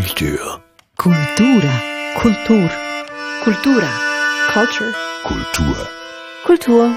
[0.00, 0.62] Kultur.
[0.96, 1.82] Kultura.
[2.16, 2.70] Kultur.
[3.44, 3.88] Kultura.
[4.50, 4.94] Culture.
[5.24, 5.76] Kultur.
[6.46, 6.90] Kultur.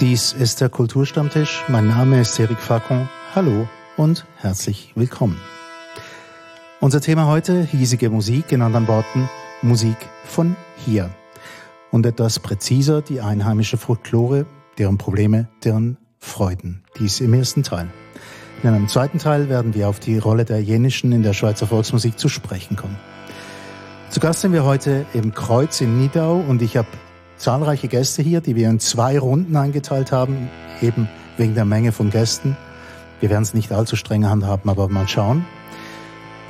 [0.00, 1.62] Dies ist der Kulturstammtisch.
[1.68, 3.08] Mein Name ist Eric Facon.
[3.36, 5.40] Hallo und herzlich willkommen.
[6.80, 9.30] Unser Thema heute, hiesige Musik, in anderen Worten,
[9.62, 11.10] Musik von hier.
[11.92, 14.46] Und etwas präziser die einheimische Folklore,
[14.78, 16.82] deren Probleme, deren Freuden.
[16.98, 17.88] Dies im ersten Teil.
[18.62, 22.18] In einem zweiten Teil werden wir auf die Rolle der Jenischen in der Schweizer Volksmusik
[22.18, 22.96] zu sprechen kommen.
[24.10, 26.88] Zu Gast sind wir heute im Kreuz in Nidau und ich habe
[27.38, 30.50] zahlreiche Gäste hier, die wir in zwei Runden eingeteilt haben,
[30.82, 32.54] eben wegen der Menge von Gästen.
[33.20, 35.46] Wir werden es nicht allzu streng handhaben, aber mal schauen.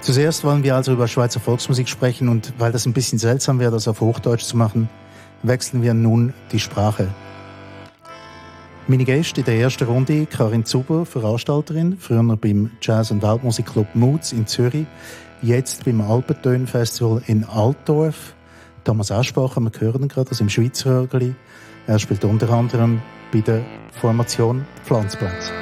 [0.00, 3.70] Zuerst wollen wir also über Schweizer Volksmusik sprechen und weil das ein bisschen seltsam wäre,
[3.70, 4.88] das auf Hochdeutsch zu machen,
[5.44, 7.06] wechseln wir nun die Sprache.
[8.90, 14.32] Meine Gäste in der ersten Runde, Karin Zuber, Veranstalterin, früher beim Jazz- und Weltmusikclub Moods
[14.32, 14.84] in Zürich,
[15.42, 18.34] jetzt beim Alpentön Festival in Altdorf.
[18.82, 21.36] Thomas Aschbacher, wir hören ihn gerade aus im Schweizer Hörgeli.
[21.86, 23.00] Er spielt unter anderem
[23.32, 25.52] bei der Formation Pflanzplatz.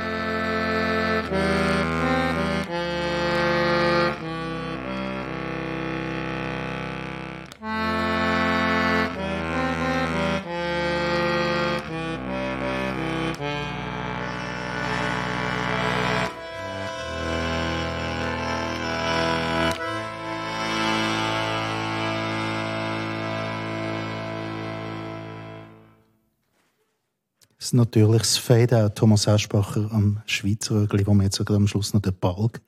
[27.69, 31.93] Das natürlich das Fade-Out Thomas Aschbacher am Schweizer Rögli, wo man jetzt sogar am Schluss
[31.93, 32.63] noch den Balg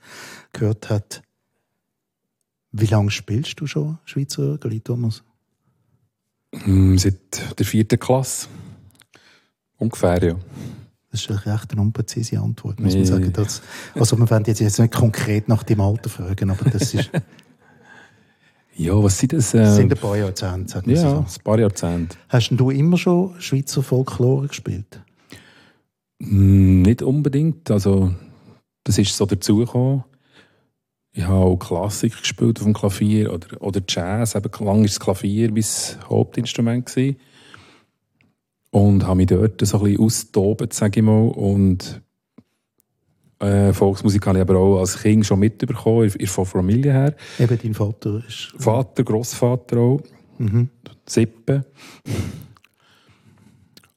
[0.52, 1.22] gehört hat.
[2.70, 5.22] Wie lange spielst du schon Schweizer Rögli, Thomas?
[6.66, 8.48] Mm, Seit der vierten Klasse.
[9.78, 10.34] Ungefähr, ja.
[11.10, 13.08] Das ist eine recht eine unpräzise Antwort, muss man Nee.
[13.08, 13.32] sagen.
[13.32, 13.62] Das,
[13.94, 17.10] also wir werden jetzt, jetzt nicht konkret nach dem Alter fragen, aber das ist,
[18.80, 19.50] Ja, was sind das?
[19.50, 21.18] das Äh, sind ein paar Jahrzehnte, sagen ja, so.
[21.18, 22.16] ein paar Jahrzehnte.
[22.30, 25.02] Hast denn du immer schon Schweizer Folklore gespielt?
[26.18, 27.70] Mm, Nicht unbedingt.
[27.70, 28.14] Also,
[28.84, 30.04] das ist so dazugekommen.
[31.12, 34.34] Ich habe auch Klassik gespielt auf dem Klavier oder, oder Jazz.
[34.34, 35.64] Eben, lange war das Klavier mein
[36.08, 36.86] Hauptinstrument.
[36.86, 37.16] Gewesen.
[38.70, 41.28] Und habe mich dort so ein bisschen austobt, sage ich mal.
[41.28, 42.00] Und
[43.40, 47.14] äh, Volksmusik habe ich aber auch als Kind schon mitbekommen, in- in- von Familie her.
[47.38, 48.52] Eben, dein Vater ist...
[48.58, 50.00] Vater, Großvater auch.
[50.38, 50.68] Mhm.
[51.06, 51.64] Sippe.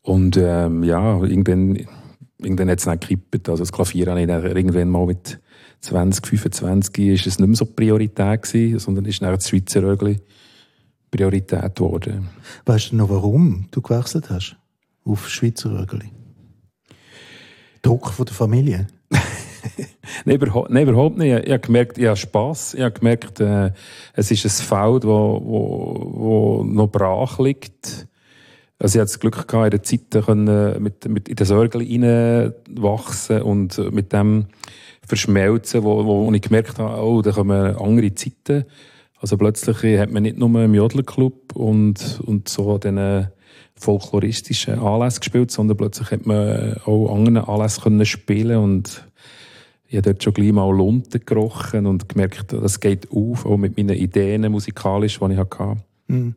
[0.02, 1.76] Und ähm, ja, irgendwann,
[2.42, 3.48] irgendwann hat es dann gekippt.
[3.50, 5.40] Also das Klavier habe ich dann irgendwann mal mit
[5.81, 10.20] 20, 25 ist es nicht mehr so Priorität gewesen, sondern ist dann das Schweizer Rögli
[11.12, 12.30] Priorität geworden.
[12.66, 14.56] Weißt du noch, warum du gewechselt hast
[15.06, 16.10] auf Schweizer Rögeli?
[17.81, 18.88] Druck von der Familie?
[20.25, 21.34] Nein, überhaupt, nein, überhaupt nicht.
[21.34, 22.74] Ich, ich habe gemerkt, ich habe Spass.
[22.74, 23.72] Ich habe gemerkt, äh,
[24.13, 28.07] es ist ein Feld, wo, wo, wo noch brach liegt.
[28.79, 31.81] Also ich hatte das Glück gehabt, in der Zeit können mit, mit in den Sörgel
[31.81, 34.47] reinwachsen und mit dem
[35.07, 38.66] verschmelzen, wo, wo ich gemerkt habe, oh, da kommen andere Zeiten.
[39.19, 43.30] Also plötzlich hat man nicht nur im Jodlerclub und, und so diesen
[43.75, 49.06] folkloristischen Anlässen gespielt, sondern plötzlich hat man auch anderen Anlässen können spielen und
[49.94, 53.78] ich habe dort schon gleich mal Lunten gerochen und gemerkt, das geht auf, auch mit
[53.78, 55.78] meinen Ideen musikalisch, die ich hatte.
[56.08, 56.34] Mhm.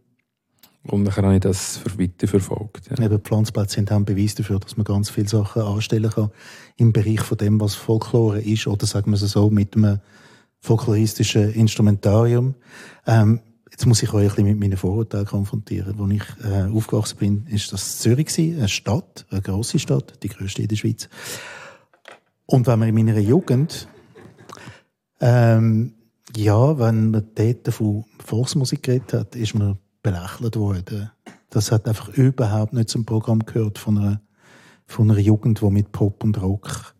[0.82, 2.90] Und dann habe ich das für weiter verfolgt.
[2.90, 3.02] Ja.
[3.02, 6.30] Eben Pflanzplätze sind auch ein Beweis dafür, dass man ganz viele Sachen anstellen kann
[6.76, 10.00] im Bereich von dem, was Folklore ist, oder sagen wir es so, mit einem
[10.60, 12.56] folkloristischen Instrumentarium.
[13.06, 13.40] Ähm,
[13.70, 15.98] jetzt muss ich euch ein bisschen mit meinen Vorurteilen konfrontieren.
[15.98, 20.60] Als ich äh, aufgewachsen bin, ist das Zürich eine Stadt, eine grosse Stadt, die grösste
[20.60, 21.08] in der Schweiz.
[22.46, 23.88] Und wenn man in meiner Jugend
[25.20, 25.92] ähm,
[26.34, 31.10] ja, wenn man dort von Volksmusik geredet hat, ist man belächelt worden.
[31.50, 34.20] Das hat einfach überhaupt nicht zum Programm gehört von einer,
[34.86, 36.94] von einer Jugend, die mit Pop und Rock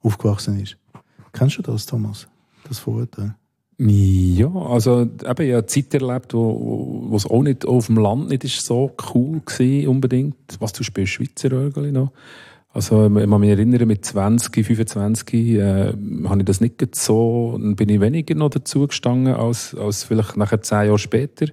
[0.00, 0.78] aufgewachsen ist.
[1.32, 2.26] Kennst du das, Thomas?
[2.66, 3.34] Das Vorurteil?
[3.80, 7.98] Ja, also eben, ich habe eine Zeit erlebt, wo, wo es auch nicht auf dem
[7.98, 10.36] Land nicht ist so cool war unbedingt.
[10.58, 12.10] Was, du spielst Schweizer Rögeli noch?
[12.70, 15.92] Also ich kann mich erinnern, mit 20, 25 äh,
[16.24, 20.36] habe ich das nicht so, dann bin ich weniger noch dazu gestanden, als, als vielleicht
[20.36, 21.46] nachher zehn Jahre später.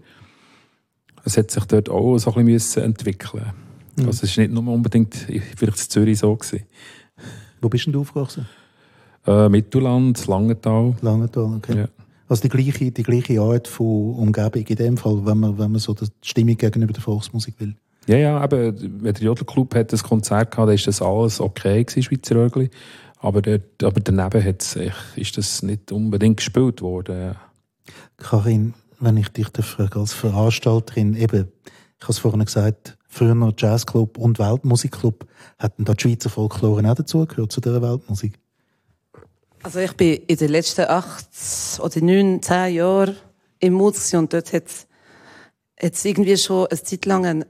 [1.23, 3.53] Es hat sich dort auch so ein bisschen entwickeln
[3.97, 4.07] Mhm.
[4.07, 6.35] Also es war nicht nur unbedingt vielleicht in Zürich so.
[6.35, 6.65] Gewesen.
[7.62, 8.47] Wo bist denn du aufgewachsen?
[9.25, 10.95] Äh, Mittelland, Langenthal.
[11.01, 11.77] Langenthal, okay.
[11.77, 11.88] Ja.
[12.27, 15.79] Also die gleiche, die gleiche Art von Umgebung in dem Fall, wenn man, wenn man
[15.79, 17.75] so die Stimmung gegenüber der Volksmusik will.
[18.07, 21.84] Ja, ja, eben, wenn der Jodelclub hat ein Konzert gehabt, dann ist das alles okay
[21.84, 22.69] gewesen, Schweizer Rögli.
[23.19, 27.19] Aber, dort, aber daneben hat's, echt- ist das nicht unbedingt gespielt worden.
[27.19, 27.36] ja.
[28.18, 31.48] Karin, wenn ich dich frage, als Veranstalterin, eben,
[31.98, 35.25] ich habe es vorhin gesagt, früher noch Jazzclub und Weltmusikclub,
[35.58, 38.38] hätten da die Schweizer Folklore auch dazugehört, zu dieser Weltmusik?
[39.63, 41.28] Also ich bin in den letzten acht
[41.80, 43.16] oder neun, zehn Jahren
[43.60, 44.63] im Mut und dort hat
[45.78, 47.46] es irgendwie schon eine Zeit lang ein,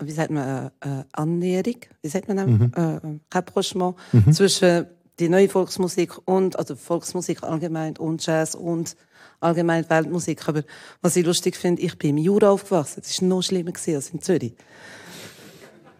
[0.00, 2.72] wie sagt man, eine Annäherung, wie sagt man mhm.
[2.74, 4.32] äh, Rapprochement mhm.
[4.32, 4.86] zwischen
[5.18, 8.96] die neue Volksmusik und, also Volksmusik allgemein und Jazz und
[9.40, 10.48] allgemein Weltmusik.
[10.48, 10.62] Aber
[11.02, 13.02] was ich lustig finde, ich bin im Jura aufgewachsen.
[13.02, 14.54] Das war noch schlimmer als in Zürich.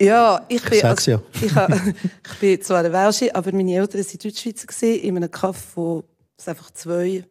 [0.01, 1.23] Ja, ich bin, also, ja.
[1.35, 1.43] ich,
[2.33, 6.03] ich bin zwar eine Welsche, aber meine Eltern waren Deutschschweizer in einem Kaff, wo
[6.37, 7.25] es einfach zwei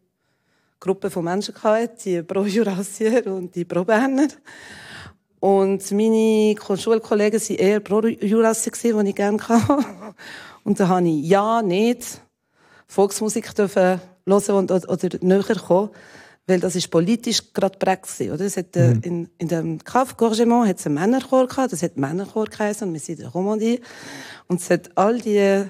[0.79, 4.27] Gruppen von Menschen hatte, die Pro-Jurassier und die Pro-Berner.
[5.43, 9.85] Und meine Schulkollegen waren eher Pro-Jurassier, die ich gerne hatte.
[10.63, 12.21] Und da habe ich ja nicht
[12.87, 15.89] Volksmusik dürfen hören und, oder, näher kommen,
[16.47, 18.39] weil das ist politisch gerade prägt oder?
[18.39, 19.01] Es hat, äh, mhm.
[19.01, 22.93] in, in dem Kaff Gorgement hat es einen Männerchor gehabt, das hat Männerchor geheißen, und
[22.93, 23.81] wir sind in der Romandie.
[24.47, 25.65] Und es hat all die,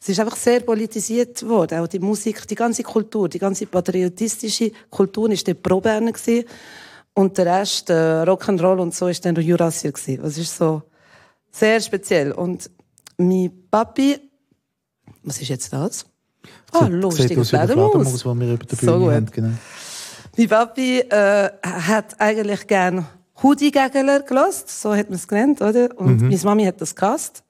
[0.00, 4.72] es ist einfach sehr politisiert worden, auch die Musik, die ganze Kultur, die ganze patriotistische
[4.90, 6.44] Kultur ist der pro Berner gewesen.
[7.14, 10.22] Und der Rest, äh, Rock'n'Roll und so, ist dann der Jurassier gewesen.
[10.22, 10.82] Das ist so
[11.50, 12.32] sehr speziell.
[12.32, 12.70] Und
[13.16, 14.18] mein Papi
[15.24, 16.06] was ist jetzt das?
[16.72, 18.20] Ah, oh, lustiger Fledermaus.
[18.20, 19.50] so haben, genau.
[20.36, 23.06] Mein Papi äh, hat eigentlich gern
[23.42, 25.88] Hoodie-Gegler gelost, so hat man es genannt, oder?
[25.96, 26.28] Und mhm.
[26.28, 27.43] meine Mami hat das gehasst.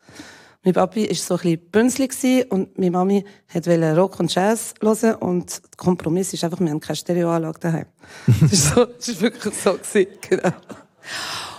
[0.64, 5.14] Mein Papi war so ein bisschen bünzlig und meine Mami wollte Rock und Jazz hören
[5.16, 7.86] und der Kompromiss ist einfach, wir haben keine Stereoanlage daheim.
[8.40, 10.52] das ist so, das ist wirklich so gewesen, genau.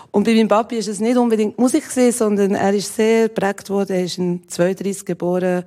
[0.10, 3.70] Und bei meinem Papi ist es nicht unbedingt Musik gewesen, sondern er ist sehr prägt
[3.70, 3.96] worden.
[3.96, 5.66] Er ist in 32 geboren,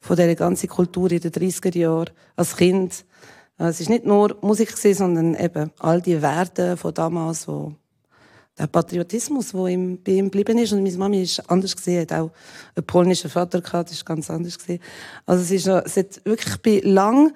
[0.00, 3.04] von dieser ganzen Kultur in den 30er Jahren als Kind.
[3.58, 7.74] Es ist nicht nur Musik sondern eben all die Werte von damals, wo
[8.60, 10.72] der Patriotismus, der ihm, bei ihm geblieben ist.
[10.72, 12.30] Und meine Mami ist anders gesehen, hat auch
[12.76, 14.80] einen polnischen Vater gehabt, ist ganz anders gesehen.
[15.26, 17.32] Also es ist noch, es hat wirklich bei lang,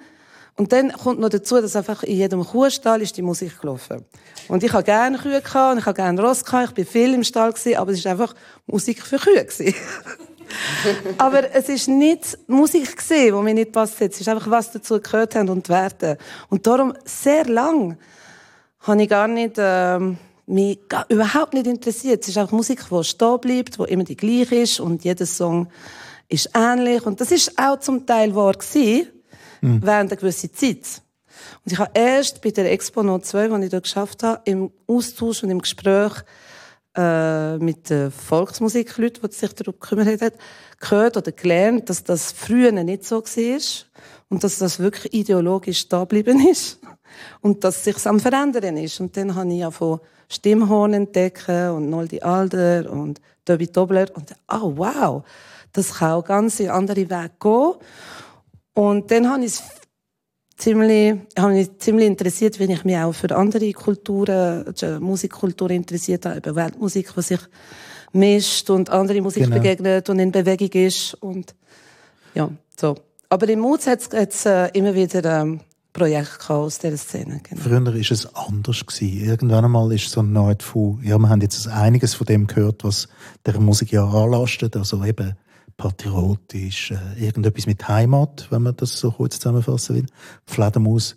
[0.57, 4.05] und dann kommt noch dazu, dass einfach in jedem Kuhstall ist die Musik gelaufen.
[4.47, 7.13] Und ich habe gerne Kühe gehabt, und ich habe gerne Ross gehabt, ich bin viel
[7.13, 8.33] im Stall gewesen, aber es ist einfach
[8.65, 9.75] Musik für Kühe gewesen.
[11.17, 13.99] Aber es ist nicht Musik gesehen, die mir nicht passt.
[13.99, 16.19] Es ist einfach, was dazu gehört haben und Werte.
[16.49, 17.97] Und darum, sehr lang,
[18.81, 22.23] habe ich gar nicht, ähm, mich überhaupt nicht interessiert.
[22.23, 25.67] Es ist auch Musik, die stehen bleibt, die immer die gleiche ist und jeder Song
[26.29, 27.05] ist ähnlich.
[27.05, 29.07] Und das ist auch zum Teil wahr gewesen,
[29.61, 29.81] mhm.
[29.81, 31.01] während einer gewissen Zeit.
[31.63, 34.71] Und ich habe erst bei der Expo No 2, die ich da geschafft habe, im
[34.87, 36.13] Austausch und im Gespräch
[36.95, 40.35] äh, mit den Volksmusikleuten, die sich darum gekümmert haben,
[40.79, 43.61] gehört oder gelernt, dass das früher nicht so war
[44.29, 46.79] und dass das wirklich ideologisch da geblieben ist
[47.41, 48.99] und dass sich am verändern ist.
[48.99, 54.33] Und dann habe ich ja von Stimmhorn entdecken und Noldi Alder und Tobi Dobler und
[54.51, 55.23] oh wow,
[55.71, 57.73] das kann auch ganz in andere Wege gehen.
[58.73, 59.63] Und dann habe ich es
[60.57, 66.25] ziemlich, habe mich ziemlich interessiert, wenn ich mich auch für andere Kulturen, also Musikkultur interessiert
[66.25, 67.41] habe, über Weltmusik, was sich
[68.13, 69.57] mischt und andere Musik genau.
[69.57, 71.53] begegnet und in Bewegung ist und
[72.33, 72.95] ja, so.
[73.29, 75.59] Aber im Mut hat es äh, immer wieder ähm,
[75.95, 77.39] Projekte aus dieser Szene.
[77.41, 77.61] Genau.
[77.61, 78.85] Früher war es anders.
[78.85, 79.25] Gewesen.
[79.25, 82.83] Irgendwann einmal ist so eine Art von, ja, wir haben jetzt einiges von dem gehört,
[82.83, 83.07] was
[83.45, 85.35] der Musik ja anlastet, also eben
[85.77, 90.05] patriotisch, äh, irgendetwas mit Heimat, wenn man das so kurz zusammenfassen will.
[90.45, 91.15] Fledermaus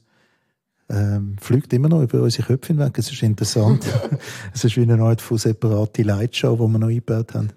[0.89, 2.97] ähm, fliegt immer noch über unsere Köpfe hinweg.
[2.99, 3.85] Es ist interessant.
[4.55, 7.51] es ist wie eine Art von separate Lightshow, die wir noch eingebaut haben.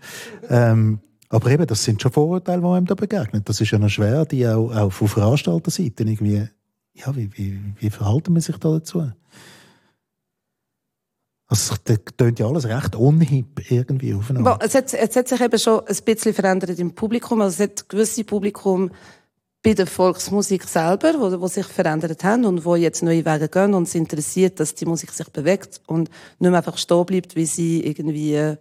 [0.50, 1.00] Ähm,
[1.30, 3.44] aber eben, das sind schon Vorurteile, die einem da begegnen.
[3.46, 6.48] Das ist ja noch schwer, die auch, auch von Veranstalterseite irgendwie,
[6.94, 9.12] ja, wie, wie, wie verhalten man sich da dazu?
[11.48, 14.58] Also, das tönt ja alles recht unhip irgendwie aufeinander.
[14.62, 17.42] Es hat, es hat sich eben schon ein bisschen verändert im Publikum.
[17.42, 18.90] Also, es hat gewisse Publikum
[19.64, 23.74] bei der Volksmusik selber, wo, wo sich verändert haben und wo jetzt neue Wege gehen
[23.74, 27.46] und es interessiert, dass die Musik sich bewegt und nicht mehr einfach stehen bleibt, wie
[27.46, 28.56] sie irgendwie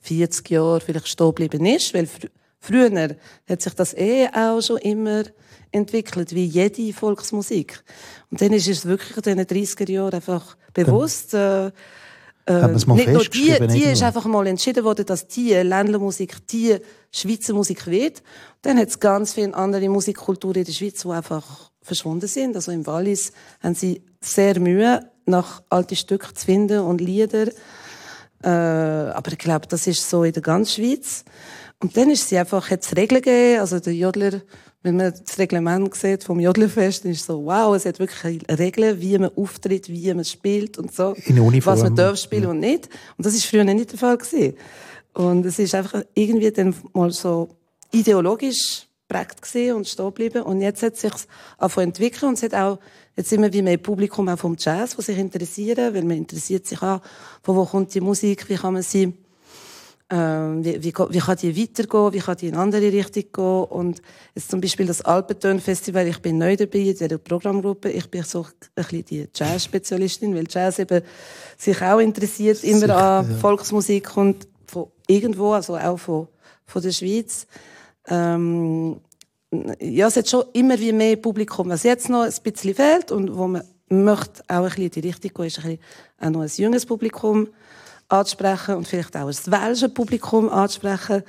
[0.00, 1.94] 40 Jahre vielleicht stehen geblieben ist.
[1.94, 3.16] Weil fr früher
[3.48, 5.24] hat sich das eh auch schon immer
[5.72, 7.82] entwickelt, wie jede Volksmusik.
[8.30, 11.70] Und dann ist es wirklich in den 30er Jahren einfach bewusst, äh,
[12.46, 16.76] äh, nicht nur die, die ist einfach mal entschieden worden, dass die Ländlermusik, die
[17.12, 18.22] Schweizer Musik wird.
[18.62, 22.56] Dann hat es ganz viele andere Musikkulturen in der Schweiz, die einfach verschwunden sind.
[22.56, 27.46] Also im Wallis haben sie sehr Mühe, nach alten Stücken zu finden und Lieder.
[28.42, 31.24] Äh, aber ich glaube, das ist so in der ganzen Schweiz.
[31.80, 34.40] und dann ist sie einfach, hat es Regeln gegeben, also der Jodler,
[34.82, 39.00] wenn man das Reglement sieht vom Jodlerfest, dann ist so, wow, es hat wirklich Regeln,
[39.00, 41.14] wie man auftritt, wie man spielt und so.
[41.24, 41.76] In Uniform.
[41.76, 42.50] Was man darf spielen ja.
[42.50, 42.88] und nicht.
[43.16, 44.54] Und das ist früher nicht der Fall gewesen.
[45.14, 47.50] Und es ist einfach irgendwie dann mal so
[47.92, 50.42] ideologisch prägt gesehen und stehen geblieben.
[50.42, 51.12] Und jetzt hat es sich
[51.58, 52.78] angefangen entwickeln und es hat auch,
[53.16, 56.66] jetzt sind wir wie mehr Publikum auch vom Jazz, was sich interessieren, weil man interessiert
[56.66, 57.00] sich auch,
[57.42, 59.12] von wo kommt die Musik, wie kann man sie
[60.14, 63.64] ähm, wie, wie, wie kann die weitergehen, wie kann die in eine andere Richtung gehen.
[63.64, 64.02] Und
[64.34, 68.42] jetzt zum Beispiel das Alpenton-Festival, ich bin neu dabei in dieser Programmgruppe, ich bin so
[68.42, 71.00] ein bisschen die Jazz-Spezialistin, weil Jazz eben
[71.56, 73.36] sich auch interessiert immer Sicher, an ja.
[73.38, 76.28] Volksmusik und von irgendwo, also auch von,
[76.66, 77.46] von der Schweiz.
[78.06, 79.00] Ähm,
[79.80, 83.34] ja, es hat schon immer wie mehr Publikum, was jetzt noch ein bisschen fehlt und
[83.34, 85.78] wo man möchte auch ein bisschen in die Richtung gehen, ist ein bisschen
[86.20, 87.48] auch noch ein junges Publikum
[88.12, 91.22] anzusprechen und vielleicht auch das welsche Publikum anzusprechen.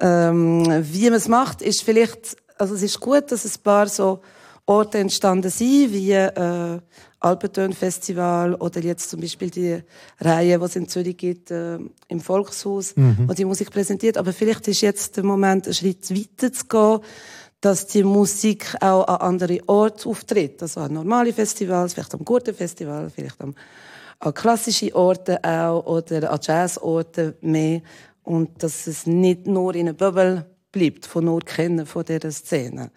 [0.00, 4.20] Ähm, wie man es macht, ist vielleicht, also es ist gut, dass ein paar so
[4.66, 6.78] Orte entstanden sind, wie äh,
[7.20, 9.82] Alpentön-Festival oder jetzt zum Beispiel die
[10.20, 11.78] Reihe, die es in Zürich gibt, äh,
[12.08, 13.28] im Volkshaus, mhm.
[13.28, 14.18] wo die Musik präsentiert.
[14.18, 17.00] Aber vielleicht ist jetzt der Moment, einen Schritt weiter zu gehen,
[17.60, 20.62] dass die Musik auch an andere Orte auftritt.
[20.62, 23.54] Also an normale Festivals, vielleicht am Gurtenfestival, vielleicht am
[24.22, 27.82] an klassische Orte auch oder an Jazzorte mehr
[28.22, 32.92] und dass es nicht nur in einer Bubble bleibt, von nur kennen von dieser Szene.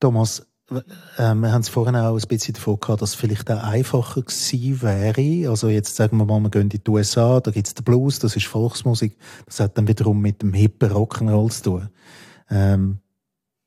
[0.00, 3.62] Thomas, äh, wir haben es vorhin auch ein bisschen davon gehabt, dass es vielleicht auch
[3.62, 5.48] einfacher gewesen wäre.
[5.48, 8.18] Also jetzt sagen wir mal, wir gehen in die USA, da gibt es den Blues,
[8.18, 9.16] das ist Volksmusik.
[9.46, 11.88] Das hat dann wiederum mit dem hippen Rock'n'Roll zu tun.
[12.50, 12.98] Ähm,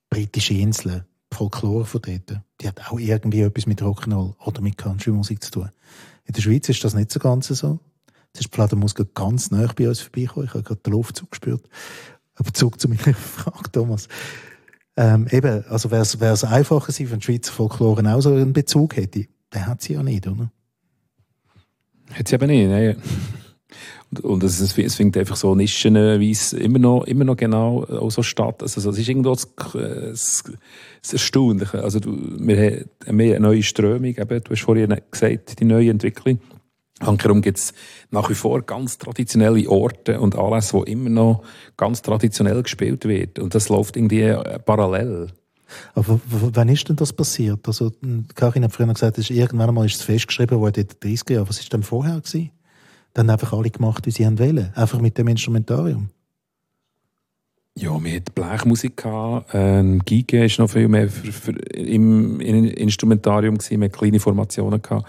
[0.09, 5.41] britische Inseln, Folklore von dort, die hat auch irgendwie etwas mit Rock'n'Roll oder mit Country-Musik
[5.41, 5.69] zu tun.
[6.25, 7.79] In der Schweiz ist das nicht so ganz so.
[8.27, 10.47] Jetzt ist die Fledermaus ganz nah bei uns vorbeigekommen.
[10.47, 11.67] Ich habe gerade den Luftzug gespürt.
[12.35, 14.07] Aber zurück zu meiner Frage, Thomas.
[14.95, 18.95] Ähm, eben, also wäre es einfacher gewesen, wenn die Schweizer Folklore auch so einen Bezug
[18.95, 19.27] hätte.
[19.53, 20.51] Den hat sie ja nicht, oder?
[22.11, 23.01] Hat sie eben nicht, nein.
[24.21, 28.61] Und es, es findet einfach so nischenweise immer noch, immer noch genau auch so statt.
[28.61, 30.43] Also, es ist irgendwo das, das,
[31.01, 31.83] das Erstaunliche.
[31.83, 36.39] Also, du, wir haben eine neue Strömung, eben, du hast vorhin gesagt, die neue Entwicklung.
[37.01, 37.73] Hankerum gibt es
[38.11, 41.43] nach wie vor ganz traditionelle Orte und alles, wo immer noch
[41.75, 43.39] ganz traditionell gespielt wird.
[43.39, 45.31] Und das läuft irgendwie äh, parallel.
[45.95, 47.67] Aber wann ist denn das passiert?
[47.67, 47.91] Also,
[48.35, 51.49] Karin hat früher gesagt, irgendwann einmal ist es festgeschrieben worden in den 30er Jahren.
[51.49, 52.19] Was war denn vorher?
[52.19, 52.51] Gewesen?
[53.13, 54.71] Dann einfach alle gemacht, wie sie wollen.
[54.75, 56.09] Einfach mit dem Instrumentarium.
[57.75, 59.49] Ja, wir hatten Blechmusik, gehabt.
[59.53, 63.81] ähm, Gige war noch viel mehr für, für im, im Instrumentarium, gewesen.
[63.81, 64.81] wir hatten kleine Formationen.
[64.81, 65.07] Gehabt.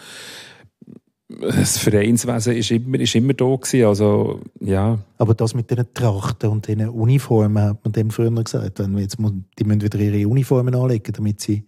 [1.28, 4.98] Das Vereinswesen ist immer, ist immer da gewesen, also, ja.
[5.18, 9.18] Aber das mit den Trachten und den Uniformen, hat man dem früher gesagt, wenn jetzt,
[9.58, 11.64] die müssen wieder ihre Uniformen anlegen, damit sie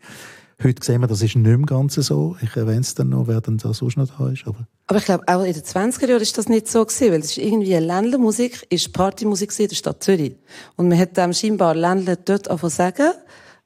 [0.63, 2.37] Heute sehen wir, das ist nicht mehr ganz so.
[2.41, 4.47] Ich erwähne es dann noch, wer dann da sonst noch da ist.
[4.47, 7.21] Aber, aber ich glaube, auch in den 20er Jahren ist das nicht so gewesen, weil
[7.21, 10.37] es ist irgendwie eine Ländlermusik, ist Partymusik in der Stadt Zürich.
[10.77, 13.13] Und man hat dem scheinbar Ländler dort einfach sagen,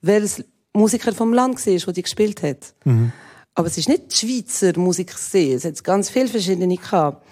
[0.02, 0.42] weil es
[0.72, 2.74] Musiker vom Land war, der die gespielt hat.
[2.84, 3.12] Mhm.
[3.54, 5.56] Aber es ist nicht die Schweizer Musik gesehen.
[5.56, 7.24] Es hat ganz viele verschiedene gehabt.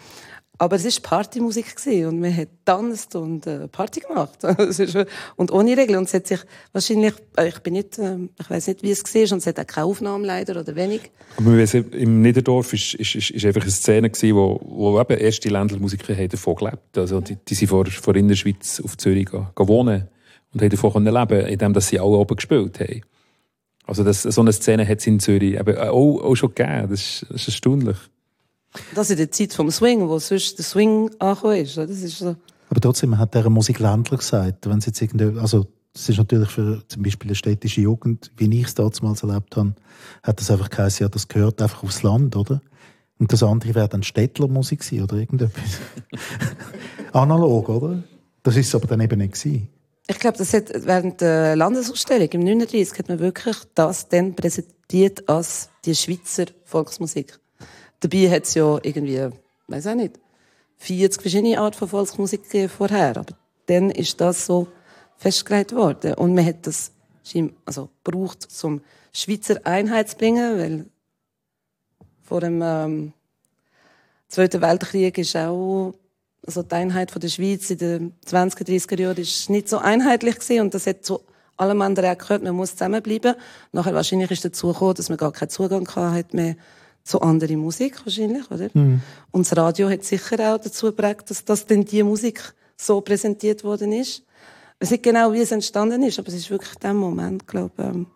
[0.61, 4.39] Aber es war Partymusik und man hat tanzt und äh, Party gemacht.
[5.37, 5.99] und ohne Regeln.
[5.99, 6.41] Und es hat sich
[6.73, 9.61] wahrscheinlich, äh, ich bin nicht, äh, ich weiß nicht, wie es war, und es hat
[9.61, 11.13] auch keine Aufnahmen leider oder wenig.
[11.37, 15.49] Aber wir wissen, im Niederdorf ist, ist, einfach eine Szene gewesen, wo, wo eben erste
[15.49, 16.99] Ländlermusiker haben davon gelebt.
[16.99, 20.09] Also die, die sind vor, vor in der Schweiz auf Zürich wohnen
[20.53, 23.03] und haben davon können leben, indem sie alle oben gespielt haben.
[23.87, 26.89] Also das, so eine Szene hat es in Zürich eben auch, auch schon gegeben.
[26.91, 27.97] Das ist, das ist erstaunlich.
[28.95, 31.77] Das in der Zeit vom Swing, wo sonst der Swing angekommen ist.
[31.77, 32.37] Das ist so.
[32.71, 36.19] Aber trotzdem, man hat dieser Musik Ländler gesagt, wenn sie jetzt irgendwie, also, es ist
[36.19, 39.75] natürlich für zum Beispiel eine städtische Jugend, wie ich es damals erlebt habe,
[40.23, 42.61] hat das einfach geheißen, ja, das gehört einfach aufs Land, oder?
[43.19, 45.81] Und das andere wäre dann Städtlermusik gewesen, oder irgendetwas.
[47.13, 48.03] Analog, oder?
[48.43, 49.69] Das ist es aber dann eben nicht gewesen.
[50.07, 55.29] Ich glaube, das hat während der Landesausstellung im 39 hat man wirklich das dann präsentiert
[55.29, 57.39] als die Schweizer Volksmusik.
[58.01, 59.29] Dabei hat es ja irgendwie,
[59.67, 60.19] weiß auch nicht,
[60.77, 63.17] 40 verschiedene Arten von Volksmusik vorher.
[63.17, 63.35] Aber
[63.67, 64.69] dann ist das so
[65.17, 66.15] festgelegt worden.
[66.15, 66.93] Und man hat das
[67.67, 68.81] also braucht zum
[69.13, 70.87] Schweizer Einheit zu bringen, weil
[72.23, 73.13] vor dem ähm,
[74.29, 75.95] Zweiten Weltkrieg ist auch
[76.47, 80.37] also die Einheit von der Schweiz in den 20er, 30er Jahren ist nicht so einheitlich
[80.39, 81.21] gewesen und das hat zu
[81.57, 83.35] allem anderen auch gehört, man muss zusammenbleiben.
[83.73, 86.57] Nachher wahrscheinlich ist dazu gekommen, dass man gar keinen Zugang hatte mehr
[87.09, 88.69] zu anderer Musik wahrscheinlich, oder?
[88.75, 89.01] Mhm.
[89.31, 93.65] Und das Radio hat sicher auch dazu geprägt, dass das denn die Musik so präsentiert
[93.65, 94.19] worden ist.
[94.75, 97.73] Ich weiß nicht genau, wie es entstanden ist, aber es ist wirklich der Moment, glaube
[97.79, 97.85] ich.
[97.85, 98.07] Ähm.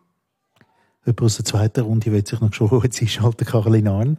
[1.04, 4.18] Jemand aus der zweiten Runde will sich noch schon kurz einschalten, Caroline Arn.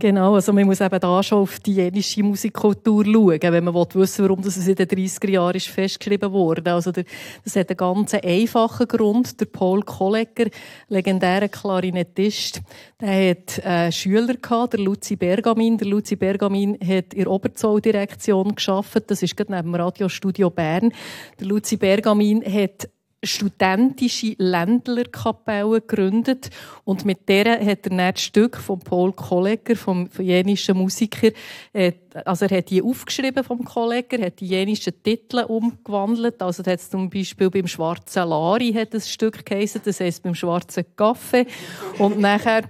[0.00, 4.22] Genau, also man muss eben da schon auf die jenische Musikkultur schauen, wenn man wissen
[4.22, 6.72] will, warum das in den 30er Jahren festgeschrieben wurde.
[6.72, 7.02] Also der,
[7.42, 9.40] das hat einen ganz einfachen Grund.
[9.40, 10.50] Der Paul Kollegger,
[10.88, 12.60] legendärer Klarinettist,
[13.00, 15.78] der hat äh, Schüler gehabt, der Luzi Bergamin.
[15.78, 19.10] Der Luzi Bergamin hat in der Oberzolldirektion geschafft.
[19.10, 20.92] Das ist gerade neben dem Radiostudio Bern.
[21.40, 22.88] Der Luzi Bergamin hat
[23.22, 26.50] studentische Ländlerkapelle gegründet.
[26.84, 31.30] Und mit der hat er dann das Stück von Paul Kollegger, vom jenischen Musiker,
[31.72, 31.92] äh,
[32.24, 37.10] also er hat die aufgeschrieben vom Kollegger, hat die jenischen Titel umgewandelt, also hat zum
[37.10, 41.46] Beispiel beim Schwarzen Lari hat das Stück geheißen, das heisst beim Schwarzen Kaffee.
[41.98, 42.64] Und nachher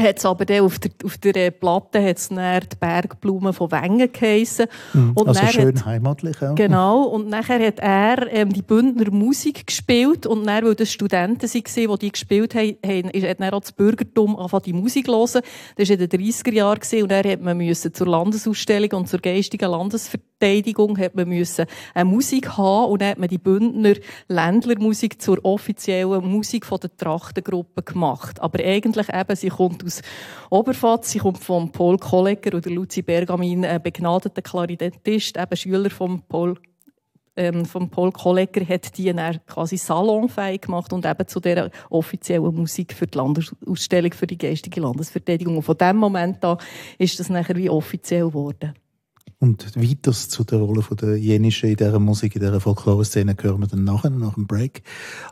[0.00, 4.66] hat aber dann auf der, auf der Platte hat's dann die Bergblumen von Wengen geheissen.
[4.92, 6.40] Mhm, und also schön hat, heimatlich.
[6.40, 6.52] Ja.
[6.52, 7.02] Genau.
[7.02, 11.98] Und nachher hat er ähm, die Bündner Musik gespielt und dann, weil das Studenten waren,
[11.98, 15.42] die die gespielt haben, haben hat dann auch das Bürgertum angefangen, die Musik zu hören.
[15.76, 19.20] Das war in den 30er Jahren und er hat man müssen zur Landesausstellung und zur
[19.20, 19.70] geistigen
[20.40, 23.94] Landesverteidigung hat man müssen eine Musik haben und dann hat man die Bündner
[24.28, 28.40] Ländlermusik zur offiziellen Musik der Trachtengruppe gemacht.
[28.40, 30.00] Aber eigentlich eben, sie kommt aus
[30.50, 31.10] Oberfatz.
[31.10, 36.54] Sie kommt von Paul Kollegger oder Luzi Bergamin, ein begnadeter Klarinettist, eben Schüler von Paul
[37.36, 42.52] ähm, von Paul Kollegger hat die dann quasi salonfähig gemacht und eben zu der offiziellen
[42.52, 45.56] Musik für die Landesausstellung für die geistige Landesverteidigung.
[45.56, 46.58] Und von dem Moment an
[46.98, 48.74] ist das nachher wie offiziell geworden.
[49.40, 53.60] Und weiter zu der Rolle von der Jenischen in dieser Musik, in dieser Folklore-Szene hören
[53.60, 54.82] wir dann nachher, nach dem Break.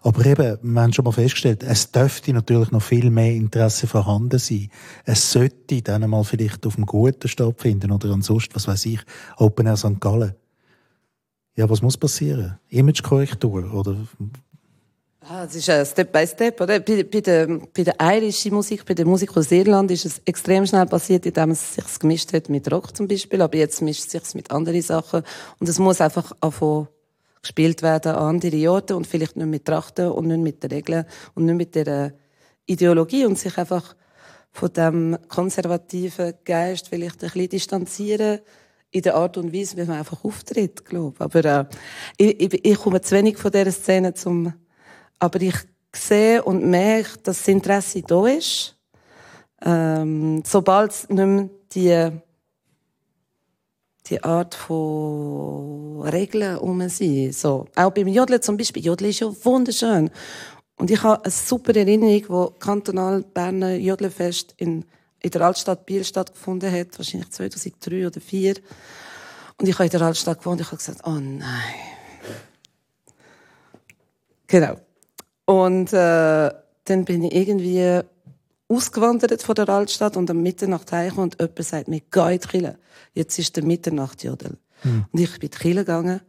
[0.03, 4.39] Aber eben, wir haben schon mal festgestellt, es dürfte natürlich noch viel mehr Interesse vorhanden
[4.39, 4.69] sein.
[5.05, 9.01] Es sollte dann mal vielleicht auf dem Guten stattfinden oder ansonsten, was weiß ich,
[9.39, 10.01] Open Air St.
[10.01, 10.35] Gallen.
[11.57, 12.59] Ja, was muss passieren?
[12.69, 13.97] Imagekorrektur oder
[15.28, 16.78] Ah, es ist ein Step by Step, oder?
[16.78, 20.64] Bei, bei, der, bei der irischen Musik, bei der Musik aus Irland ist es extrem
[20.66, 24.12] schnell passiert, indem es sich gemischt hat mit Rock zum Beispiel, aber jetzt mischt es
[24.12, 25.24] sich mit anderen Sachen
[25.59, 26.87] und es muss einfach anfangen
[27.42, 31.07] gespielt werden an andere Orte und vielleicht nicht mit Trachten und nicht mit den Regeln
[31.35, 32.12] und nicht mit der
[32.66, 33.96] Ideologie und sich einfach
[34.53, 38.38] von dem konservativen Geist vielleicht ein bisschen distanzieren
[38.92, 41.20] in der Art und Weise, wie man einfach auftritt, glaube ich.
[41.20, 41.64] Aber äh,
[42.16, 44.53] ich, ich, ich komme zu wenig von dieser Szene zum
[45.18, 45.57] aber ich
[45.94, 48.76] sehe und merke, dass das Interesse da ist.
[49.62, 52.11] Ähm, sobald es nicht mehr die,
[54.07, 57.35] die Art von Regeln um sind.
[57.35, 57.66] So.
[57.74, 58.85] Auch beim Jodeln zum Beispiel.
[58.85, 60.11] Jodeln ist ja wunderschön.
[60.76, 64.85] Und ich habe eine super Erinnerung, wo kantonal Berner Jodelfest in,
[65.20, 68.57] in der Altstadt Biel stattgefunden hat, wahrscheinlich 2003 oder 2004.
[69.59, 71.74] Und ich habe in der Altstadt gewohnt und ich habe gesagt, oh nein.
[74.46, 74.76] Genau.
[75.46, 76.50] Und äh,
[76.85, 78.00] dann bin ich irgendwie
[78.68, 82.48] ausgewandert von der Altstadt und am Mitternacht heim und jemand sagt mir, geh in die
[82.48, 82.78] Kirche.
[83.14, 84.59] Jetzt ist der Mitternachtjodel.
[84.82, 85.06] Mhm.
[85.11, 86.20] Und ich bin in die Kirche gegangen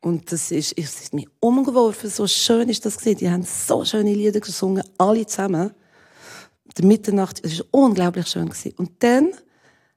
[0.00, 3.18] und das ist, ich ist mich umgeworfen, so schön ist das gewesen.
[3.18, 5.70] Die haben so schöne Lieder gesungen, alle zusammen.
[6.76, 8.74] Der Mitternacht, es war unglaublich schön gewesen.
[8.76, 9.32] Und dann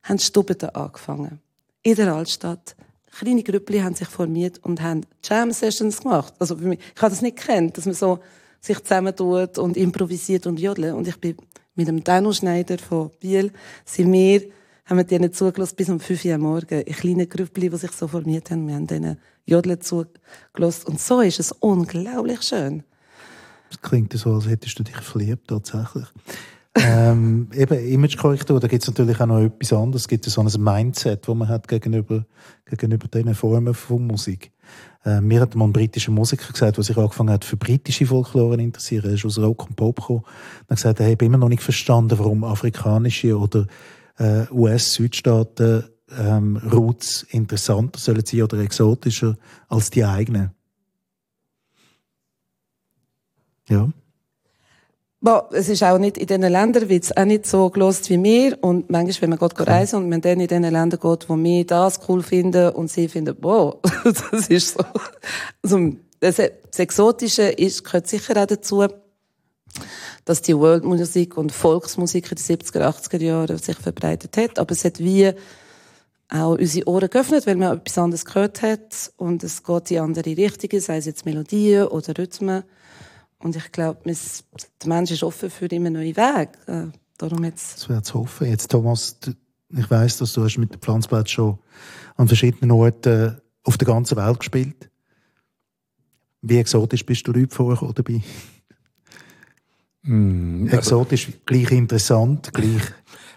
[0.03, 1.39] haben die Stuben angefangen.
[1.81, 2.75] In der Altstadt.
[3.17, 6.33] Kleine Grüppli haben sich formiert und haben Jam Sessions gemacht.
[6.37, 8.19] Also für mich, ich habe das nicht gekannt, dass man so
[8.65, 10.93] sich zusammentut und improvisiert und jodelt.
[10.93, 11.35] Und ich bin
[11.75, 13.51] mit dem Dano Schneider von Biel,
[13.85, 14.41] sind wir,
[14.85, 16.81] haben wir denen zugelassen bis um 5 Uhr am Morgen.
[16.81, 18.67] In kleinen Grüppli, die sich so formiert haben.
[18.67, 20.87] Wir haben denen jodeln zugelassen.
[20.87, 22.83] Und so ist es unglaublich schön.
[23.69, 26.05] Das klingt so, als hättest du dich verliebt, tatsächlich.
[26.75, 30.03] ähm, eben Imagekorrektur, da gibt es natürlich auch noch etwas anderes.
[30.03, 32.25] Es gibt so ein Mindset, das man hat gegenüber,
[32.65, 34.51] gegenüber diesen Formen von Musik.
[35.05, 38.61] Äh, mir hat mal ein britischer Musiker gesagt, der sich angefangen hat, für britische Folklore
[38.61, 39.05] interessieren.
[39.05, 40.23] Er ist aus Rock und Pop gekommen.
[40.67, 43.67] Er hat gesagt, er habe immer noch nicht verstanden, warum afrikanische oder
[44.17, 45.83] äh, US-Südstaaten
[46.17, 50.51] ähm, Roots interessanter sollen sein oder exotischer als die eigenen.
[53.67, 53.89] Ja.
[55.25, 58.21] Bo, es ist auch nicht in diesen Ländern, wird es auch nicht so gelost wie
[58.21, 58.59] wir.
[58.61, 61.65] Und manchmal, wenn man geht reisen und man dann in den Ländern geht, wo wir
[61.65, 64.85] das cool finden und sie finden, boah, das ist so.
[65.63, 68.85] Also, das, das Exotische ist, gehört sicher auch dazu,
[70.25, 74.59] dass die Worldmusik und Volksmusik in den 70er, 80er Jahren sich verbreitet hat.
[74.59, 75.33] Aber es hat wie
[76.29, 80.37] auch unsere Ohren geöffnet, weil man etwas anderes gehört hat und es geht in andere
[80.37, 82.63] Richtungen, sei es jetzt Melodien oder Rhythmen.
[83.39, 84.15] Und ich glaube, der
[84.85, 86.49] Mensch ist offen für immer neue Wege.
[86.67, 87.77] Äh, darum jetzt.
[87.81, 88.47] Das wäre zu hoffen.
[88.47, 89.17] Jetzt, Thomas,
[89.69, 91.59] ich weiss, dass du hast mit dem Pflanzblatt schon
[92.15, 94.89] an verschiedenen Orten auf der ganzen Welt gespielt.
[96.41, 98.21] Wie exotisch bist du Leute vorgekommen dabei?
[100.03, 102.81] Mm, Exotisch, gleich interessant, gleich.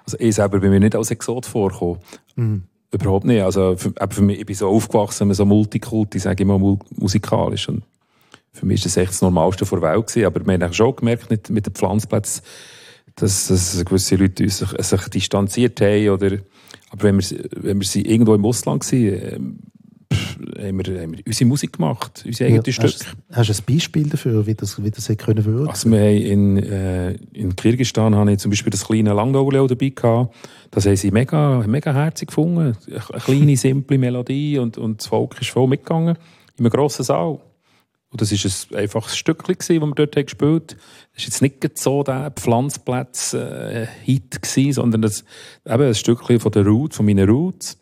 [0.04, 1.98] Also ich selber bin mir nicht als Exot vorgekommen.
[2.36, 2.62] Mhm.
[2.90, 3.42] Überhaupt nicht.
[3.42, 7.68] Also für, für mich, ich bin so aufgewachsen, so Multikulti, sage ich mal, mu- musikalisch.
[7.68, 7.82] Und
[8.58, 10.06] für mich war das echt das Normalste der Welt.
[10.06, 10.26] Gewesen.
[10.26, 12.42] Aber wir haben schon gemerkt mit, mit den Pflanzplätzen,
[13.16, 16.08] dass, dass gewisse Leute sich, sich distanziert haben.
[16.10, 16.38] Oder,
[16.90, 19.02] aber wenn wir, sie- wenn wir sie irgendwo im Ausland waren,
[19.34, 19.58] ähm,
[20.12, 22.88] pff, haben, wir, haben wir unsere Musik gemacht, unsere eigenen Ja, Stücke.
[22.88, 23.06] hast,
[23.48, 25.68] hast du ein Beispiel dafür, wie das, wie das hätte können wirken?
[25.68, 29.90] Also wir haben in, äh, in Kirgisistan habe ich zum Beispiel das kleine Langauleo dabei
[29.90, 30.34] gehabt.
[30.70, 32.76] Das haben sie mega, mega herzig gefunden.
[32.86, 36.16] Eine kleine, simple Melodie und, und das Volk ist voll mitgegangen.
[36.58, 37.38] In einem grossen Saal.
[38.10, 40.80] Und das war ein einfaches Stückchen, das wir dort gespielt haben.
[41.14, 45.24] Das war jetzt nicht so der Pflanzplatz-Hit, gewesen, sondern das,
[45.66, 47.78] eben ein Stückchen von der Roots, von meinen Roots.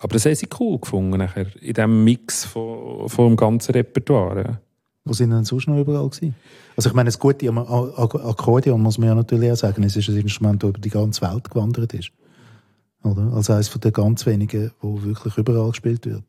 [0.00, 4.60] Aber das haben sie cool gefunden, nachher, in diesem Mix von, von ganzen Repertoire.
[5.04, 6.34] Wo sind denn sonst noch überall gewesen?
[6.76, 10.16] Also ich meine, das Gute Akkordeon muss man ja natürlich auch sagen, es ist ein
[10.16, 12.10] Instrument, das über die ganze Welt gewandert ist.
[13.02, 13.32] Oder?
[13.32, 16.24] Also eines von den ganz wenigen, wo wirklich überall gespielt wird.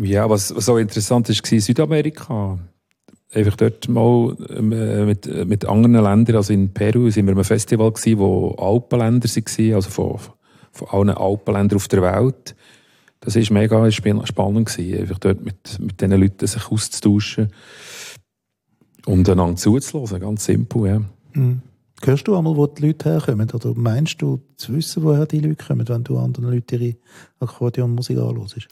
[0.00, 2.58] Ja, was, was auch interessant ist, war Südamerika.
[3.32, 7.32] Einfach dort mal ähm, äh, mit, äh, mit anderen Ländern, also in Peru, sind wir
[7.32, 10.20] an einem Festival gewesen, wo Alpenländer waren, also von,
[10.72, 12.54] von allen Alpenländern auf der Welt.
[13.20, 17.52] Das war mega sp- spannend, gewesen, einfach dort mit, mit diesen Leuten sich auszutauschen
[19.06, 21.02] und einander zuzuhören, ganz simpel, ja.
[21.32, 21.62] Mhm.
[22.02, 23.50] Hörst du einmal, wo die Leute herkommen?
[23.50, 26.96] Oder meinst du zu wissen, woher die Leute kommen, wenn du anderen Leuten ihre
[27.40, 28.68] Akkordeonmusik anhörst?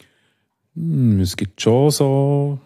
[0.75, 2.59] Hm, es gibt schon so.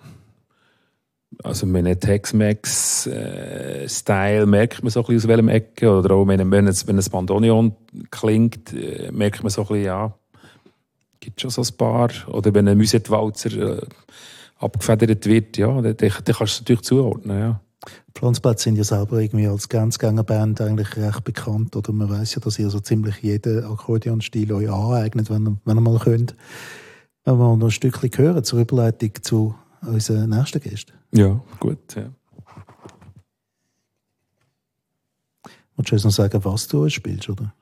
[1.42, 5.90] Also, wenn Tex-Mex-Style merkt man so ein bisschen aus welchem Ecke.
[5.90, 7.74] Oder auch wenn, wenn, es, wenn ein Bandoneon
[8.10, 10.14] klingt, äh, merkt man so ein bisschen, ja,
[11.20, 12.10] gibt schon so ein paar.
[12.28, 13.82] Oder wenn ein Musetwalzer äh,
[14.58, 17.38] abgefedert wird, ja, dann, kannst du es natürlich zuordnen.
[17.38, 17.60] Ja.
[18.14, 21.76] Pflanzplätze sind ja selber irgendwie als Grenzgängerband eigentlich recht bekannt.
[21.76, 25.80] Oder man weiß ja, dass ihr so ziemlich jeden Akkordeonstil euch aneignet, wenn, wenn ihr
[25.80, 26.34] mal könnt.
[27.26, 30.92] Wenn wir noch ein Stückchen hören zur Überleitung zu unseren nächsten Gästen.
[31.10, 31.96] ja, gut.
[31.96, 32.08] Ja.
[35.76, 37.52] Willst du uns noch sagen, was du spielst, oder?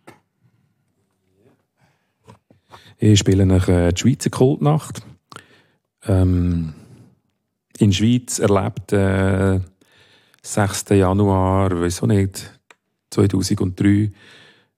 [2.98, 5.02] Ich spiele nach äh, die Schweizer Kultnacht.
[6.06, 6.74] Ähm,
[7.78, 9.60] in der Schweiz erlebt äh,
[10.42, 10.90] 6.
[10.90, 12.52] Januar, weiß auch nicht,
[13.10, 14.12] 2003,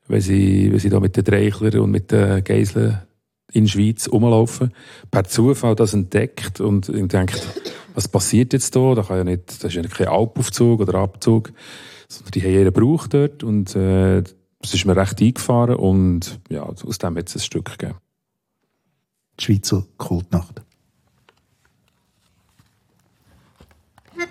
[0.06, 3.05] wenn sie, wenn sie da mit den Dreichler und mit den Geiseln
[3.52, 4.72] in der Schweiz rumlaufen,
[5.10, 7.46] per Zufall das entdeckt und denkt,
[7.94, 8.94] was passiert jetzt da?
[8.94, 11.52] Da kann ja nicht, das ist ja kein Alpaufzug oder Abzug,
[12.08, 14.22] sondern die haben jeden Brauch dort und äh,
[14.60, 17.98] das ist mir recht eingefahren und ja, aus dem hat es ein Stück gegeben.
[19.38, 20.62] Die Schweizer Kultnacht.
[24.14, 24.28] Musik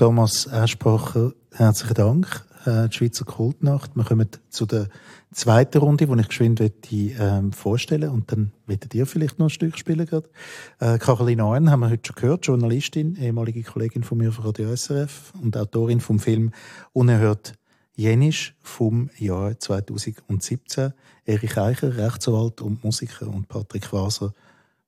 [0.00, 2.46] Thomas Eschbacher, herzlichen Dank.
[2.64, 3.94] Äh, die Schweizer Kultnacht.
[3.94, 4.88] Wir kommen zu der
[5.30, 9.50] zweiten Runde, die ich geschwind die, ähm, vorstellen und dann werdet ihr vielleicht noch ein
[9.50, 10.30] Stück spielen gerade.
[10.78, 14.74] Äh, Caroline Owen haben wir heute schon gehört, Journalistin, ehemalige Kollegin von mir von Radio
[14.74, 16.52] SRF und Autorin vom Film
[16.94, 17.58] Unerhört
[17.94, 20.94] Jenisch vom Jahr 2017.
[21.26, 24.32] Erich Eicher, Rechtsanwalt und Musiker und Patrick Waser,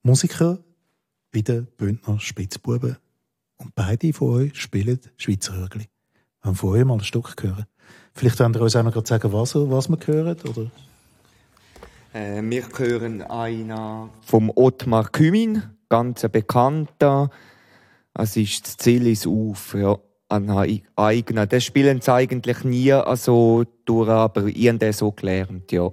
[0.03, 0.61] Musiker
[1.31, 2.96] bei den Bündner Spitzbuben.
[3.62, 5.87] Und beide von euch spielen Schweizer Hörgli.
[6.40, 7.66] Wir haben von euch mal ein Stück gehört.
[8.12, 10.70] Vielleicht wollt ihr uns auch noch sagen, was, was wir hören, oder?
[12.12, 17.31] Äh, wir hören einer vom Ottmar Kümin, ganz bekannter.
[18.14, 19.96] Es ist das Ziel ist auf, ja
[20.29, 20.51] an
[20.96, 21.48] eigenen.
[21.48, 25.90] Das spielen sie eigentlich nie so durch, aber ich habe das so gelernt, ja.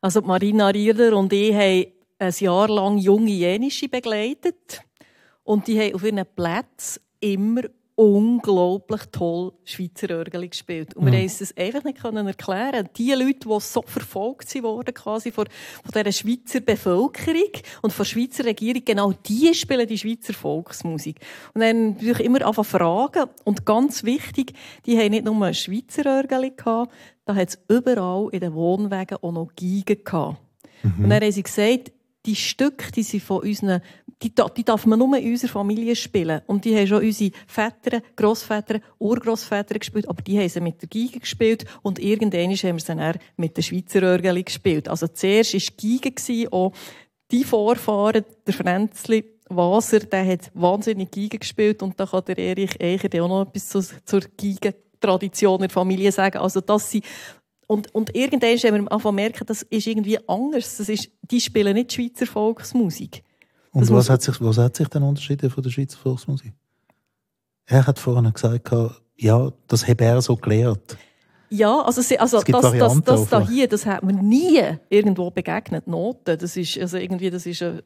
[0.00, 1.86] Also Marina Rierder und ich haben
[2.18, 4.82] ein Jahr lang junge Jenische begleitet.
[5.42, 7.62] Und die haben auf ihren Plätzen immer
[7.96, 10.94] unglaublich toll Schweizer Örgeli gespielt.
[10.94, 11.12] Und Mhm.
[11.12, 12.88] wir konnten es einfach nicht erklären.
[12.96, 15.46] Die Leute, die so verfolgt wurden, quasi von,
[15.82, 17.50] von dieser Schweizer Bevölkerung
[17.82, 21.20] und von der Schweizer Regierung, genau die spielen die Schweizer Volksmusik.
[21.54, 23.30] Und dann natürlich immer anfangen fragen.
[23.44, 24.52] Und ganz wichtig,
[24.84, 26.92] die haben nicht nur Schweizer Örgeli gehabt,
[27.24, 30.38] da hat es überall in den Wohnwagen auch noch Geigen gehabt.
[30.84, 31.92] Und dann haben sie gesagt,
[32.26, 33.80] die Stücke, die sind von unseren,
[34.22, 36.40] die, die darf man nur in unserer Familie spielen.
[36.46, 40.88] Und die haben schon unsere Väter, Grossväter, Urgroßväter gespielt, aber die haben sie mit der
[40.88, 44.88] Geige gespielt und irgendwann haben wir sie dann mit der Schweizer Örgeli gespielt.
[44.88, 46.72] Also zuerst war Geige, gewesen, auch
[47.30, 52.80] die Vorfahren, der Fränzli, Waser, der hat wahnsinnig Geige gespielt und da kann der Erich
[52.80, 56.38] Eicher auch noch etwas zu, zur Geigentradition in der Familie sagen.
[56.38, 57.04] Also das sind
[57.68, 60.76] und, und irgendwann haben wir angefangen zu merken, das ist irgendwie anders.
[60.76, 63.24] Das ist, die spielen nicht Schweizer Volksmusik.
[63.76, 66.52] Und Das was hat, sich, was hat sich denn unterschieden von der Schweizer Volksmusik?
[67.66, 68.70] Er hat vorhin gesagt,
[69.16, 70.96] ja, das habe er so gelehrt.
[71.50, 75.86] Ja, also, sie- also das, das, das da hier, das hat man nie irgendwo begegnet.
[75.86, 77.82] Noten, das ist also irgendwie, das ist, äh,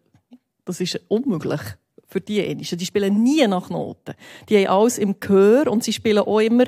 [0.65, 1.61] das ist unmöglich
[2.07, 2.79] für diejenigen.
[2.79, 4.15] Die spielen nie nach Noten.
[4.49, 6.65] Die haben alles im Gehör und sie spielen auch immer,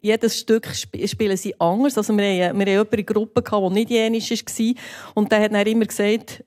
[0.00, 1.98] jedes Stück sp spielen sie anders.
[1.98, 4.74] Also wir haben, wir haben jemanden in der Gruppe gehabt, die nicht jenisch war
[5.14, 6.44] und der hat dann immer gesagt,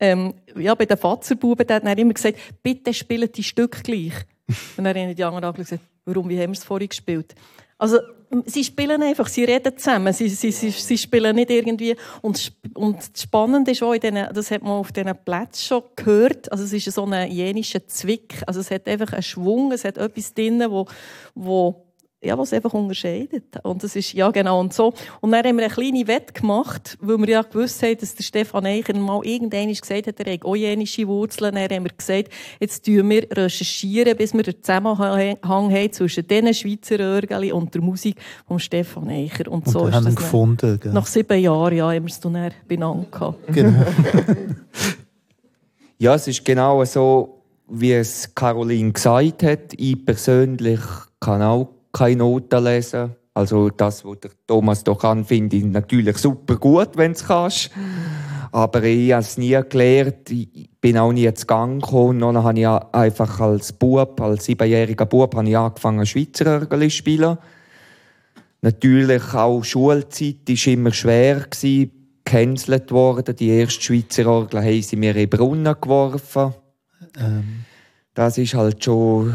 [0.00, 4.14] ähm, ja, bei den Fatzerbuben, der hat dann immer gesagt, bitte spielt die Stücke gleich.
[4.76, 7.34] Und dann haben die anderen angeschaut und gesagt, warum, wie haben wir es vorhin gespielt?
[7.78, 7.98] Also,
[8.46, 11.96] sie spielen einfach, sie reden zusammen, sie, sie, sie, sie spielen nicht irgendwie.
[12.20, 15.82] Und, und das Spannende ist auch, in diesen, das hat man auf diesen Plätzen schon
[15.96, 19.84] gehört, also es ist so ein jenischer Zwick, also es hat einfach einen Schwung, es
[19.84, 20.86] hat etwas drin, wo,
[21.34, 21.89] wo
[22.22, 23.44] ja, was einfach unterscheidet.
[23.62, 24.92] Und das ist, ja, genau, und so.
[25.20, 28.22] Und dann haben wir eine kleine Wette gemacht, weil wir ja gewusst haben, dass der
[28.22, 31.54] Stefan Eicher mal irgendwann gesagt hat, er hat auch jenische Wurzeln.
[31.54, 32.28] Dann haben wir gesagt,
[32.60, 37.80] jetzt tun wir recherchieren, bis wir den Zusammenhang haben zwischen diesen Schweizer Örgeli und der
[37.80, 39.50] Musik von Stefan Eicher.
[39.50, 40.78] Und, Und so wir ist haben das gefunden.
[40.78, 40.92] Gell?
[40.92, 43.38] Nach sieben Jahren, ja, haben wir es dann benannt gehabt.
[43.52, 43.84] Genau.
[46.02, 49.74] Ja, es ist genau so, wie es Caroline gesagt hat.
[49.76, 50.80] Ich persönlich
[51.20, 53.14] kann auch keine Noten lesen.
[53.34, 57.70] Also das, was der Thomas doch kann, finde ich natürlich super gut, wenn es kannst.
[58.52, 60.30] Aber ich habe es nie gelernt.
[60.30, 62.22] Ich bin auch nie zu Gang gekommen.
[62.22, 66.88] Und dann habe ich einfach als Bub, als siebenjähriger Bub, habe ich angefangen, Schweizer Örgeli
[66.88, 67.38] zu spielen.
[68.62, 71.46] Natürlich auch Schulzeit war immer schwer,
[72.30, 73.36] gecancelt worden.
[73.36, 76.54] Die erste Schweizer Orgel haben sie mir in den Brunnen geworfen.
[77.18, 77.64] Ähm,
[78.14, 79.34] Das war halt schon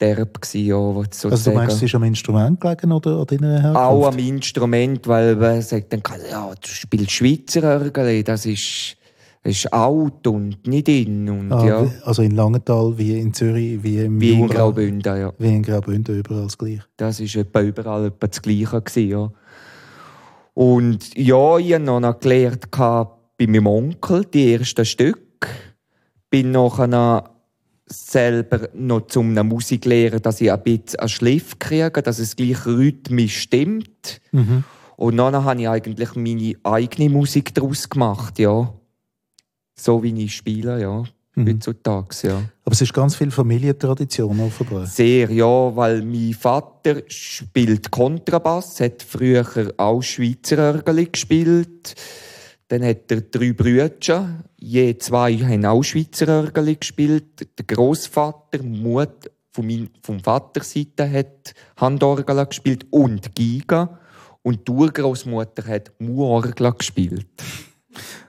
[0.00, 1.32] derb, gewesen, ja, sozusagen.
[1.32, 3.76] also du meinst, es ist am Instrument gelegen oder an deiner Herkunft?
[3.76, 8.96] auch am Instrument, weil man sagt dann, ja, du spielst Schweizer Örgeli, das ist,
[9.42, 11.28] ist alt und nicht in.
[11.28, 15.16] Und, Ah, ja, Also in Langenthal, wie in Zürich, wie im wie in Jura, Graubünden,
[15.18, 15.32] ja.
[15.38, 16.84] Wie in Graubünden, überall das Gleiche.
[16.96, 18.82] Das war etwa überall etwa das Gleiche.
[18.82, 19.30] Gewesen, ja.
[20.54, 25.48] Und ja, ich habe noch gelernt bei meinem Onkel, die ersten Stück.
[26.30, 27.35] Bin nachher
[27.86, 33.38] selber noch zum Musiklehrer, dass ich ein bisschen einen Schliff kriege, dass es gleich rhythmisch
[33.38, 34.20] stimmt.
[34.32, 34.64] Mhm.
[34.96, 38.72] Und dann habe ich eigentlich meine eigene Musik daraus gemacht, ja.
[39.78, 41.04] So wie ich spiele, ja.
[41.34, 41.48] Mhm.
[41.48, 42.42] Heutzutage, ja.
[42.64, 44.86] Aber es ist ganz viel Familientradition offenbar.
[44.86, 49.44] Sehr, ja, weil mein Vater spielt Kontrabass, hat früher
[49.76, 51.94] auch Schweizer Örgeli gespielt.
[52.68, 57.46] Dann hat er drei Brüder, je zwei haben auch Schweizer Örgeli gespielt.
[57.58, 64.00] Der Großvater, Mut von mein, vom Vaterseite hat Handorgel gespielt und Giga.
[64.42, 67.26] Und die Urgroßmutter hat Muorgel gespielt.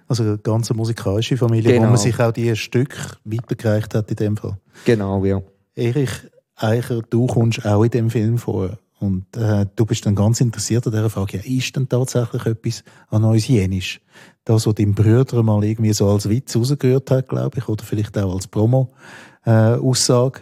[0.08, 1.90] Also eine ganz musikalische Familie, wo Genau.
[1.90, 4.58] man sich auch die Stück weitergereicht hat in dem Fall.
[4.86, 5.42] Genau, ja.
[5.76, 6.12] Erich
[6.56, 8.80] Eicher, du kommst auch in dem Film vor.
[9.00, 12.84] Und äh, du bist dann ganz interessiert an dieser Frage, ja, ist denn tatsächlich etwas
[13.10, 14.02] an uns Jenisch?
[14.44, 18.18] Das, was dein Bruder mal irgendwie so als Witz rausgehört hat, glaube ich, oder vielleicht
[18.18, 20.42] auch als Promo-Aussage.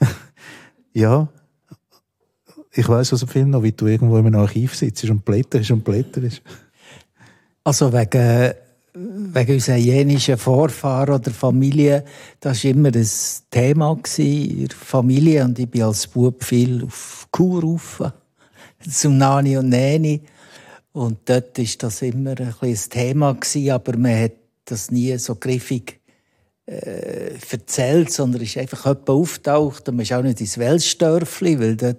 [0.92, 1.28] ja,
[2.72, 5.70] ich weiß aus dem Film noch, wie du irgendwo in einem Archiv sitzt und blätterst
[5.70, 6.42] und blätterst.
[7.62, 8.54] Also wegen,
[8.94, 12.04] wegen unserer jenischen Vorfahren oder Familie,
[12.40, 15.44] das war immer das Thema in der Familie.
[15.44, 18.02] Und ich bin als Bub viel auf Kur rauf,
[18.88, 20.22] zum Nani und Näni.
[20.92, 23.36] Und dort war das immer ein, bisschen ein Thema
[23.74, 24.32] aber man hat
[24.64, 26.00] das nie so griffig
[26.66, 31.76] äh, erzählt, sondern ist einfach jemand auftaucht und man ist auch nicht ins Welsdörfli, weil
[31.76, 31.98] dort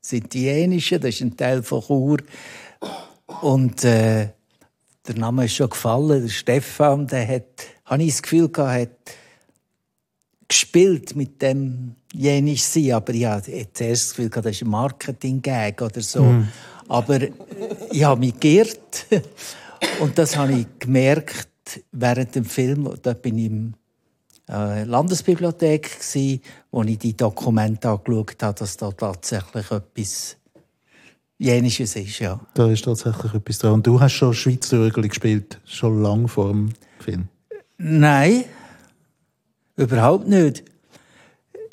[0.00, 2.18] sind die Jenischen, das ist ein Teil von Chur.
[3.40, 4.30] Und äh,
[5.06, 9.16] der Name ist schon gefallen, der Stefan, der hat, habe ich das Gefühl gehabt, hat
[10.48, 15.80] gespielt mit dem jenisch sein, aber ich hatte zuerst das Gefühl, das ist ein Marketing-Gag
[15.80, 16.22] oder so.
[16.22, 16.48] Mm.
[16.88, 17.20] Aber
[17.90, 19.06] ich habe mich geirrt
[20.00, 21.48] und das habe ich gemerkt
[21.90, 22.92] während dem Film.
[23.00, 23.74] Da bin ich im
[24.48, 26.40] äh, Landesbibliothek gsi,
[26.70, 30.36] wo ich die Dokumente angeschaut habe, dass da tatsächlich etwas
[31.42, 32.38] Jenisches ist, ja.
[32.54, 33.72] Da ist tatsächlich etwas dran.
[33.72, 37.26] Und du hast schon Schweizer Rögel gespielt, schon lange vor dem Film?
[37.78, 38.44] Nein,
[39.76, 40.62] überhaupt nicht.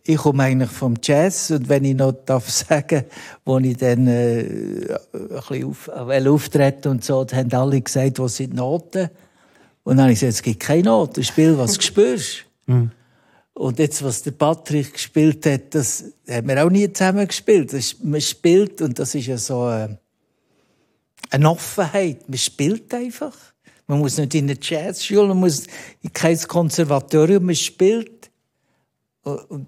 [0.06, 3.04] Ich komme eigentlich vom Jazz und wenn ich noch darf sagen,
[3.46, 8.38] wo ich dann äh, ein bisschen auf, auftreten und so, dann haben alle gesagt, was
[8.38, 9.10] sind Noten?
[9.84, 12.46] Und dann habe ich gesagt, es gibt keine Noten, spiel, was du spürst.
[12.66, 12.90] Mhm.
[13.60, 17.74] Und jetzt, was der Patrick gespielt hat, das haben wir auch nie zusammen gespielt.
[17.74, 20.00] Ist, man spielt, und das ist ja so eine,
[21.30, 22.30] eine Offenheit.
[22.30, 23.36] Man spielt einfach.
[23.86, 25.68] Man muss nicht in eine Jazzschule, man muss
[26.02, 28.32] in kein Konservatorium, man spielt.
[29.24, 29.68] Und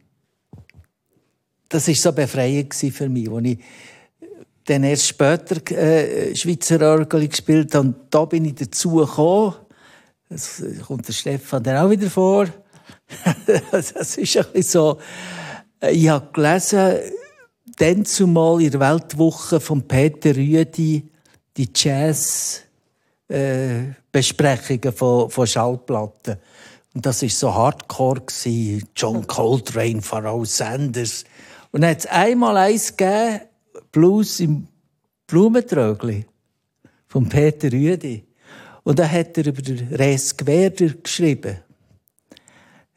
[1.67, 3.59] das war so befreiend für mich, als ich
[4.63, 7.87] dann erst später äh, Schweizer Orgel gespielt habe.
[7.89, 9.55] Und da bin ich dazu gekommen.
[10.29, 12.47] Das kommt der Stefan dann auch wieder vor.
[13.71, 14.97] das ist ein bisschen so.
[15.89, 16.99] Ich habe gelesen,
[17.77, 21.09] dann zumal in der Weltwoche von Peter Rüdi
[21.57, 22.61] die Jazz
[23.27, 23.93] äh,
[24.95, 26.37] von, von Schallplatten.
[26.93, 28.87] Und das ist so Hardcore gewesen.
[28.95, 31.23] John Coltrane, Pharrell Sanders.
[31.71, 33.41] Und dann hat es einmal eins gegeben,
[33.91, 34.67] Blues im
[35.27, 36.25] Blumentrögli
[37.07, 38.25] von Peter Rüdi.
[38.83, 41.59] Und da hat er über den Res Gwerder geschrieben.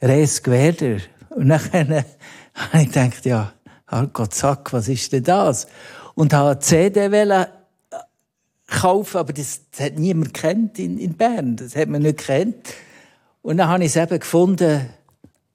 [0.05, 0.99] Res Gwerder.
[1.31, 3.53] Und dann habe ich gedacht, ja,
[4.13, 5.67] Gott Sack, was ist denn das?
[6.15, 7.47] Und habe eine CD äh,
[8.67, 11.57] kaufen, aber das, das hat niemand kennt in, in Bern.
[11.57, 12.75] Das hat man nicht kennt.
[13.43, 14.89] Und dann habe ich es eben gefunden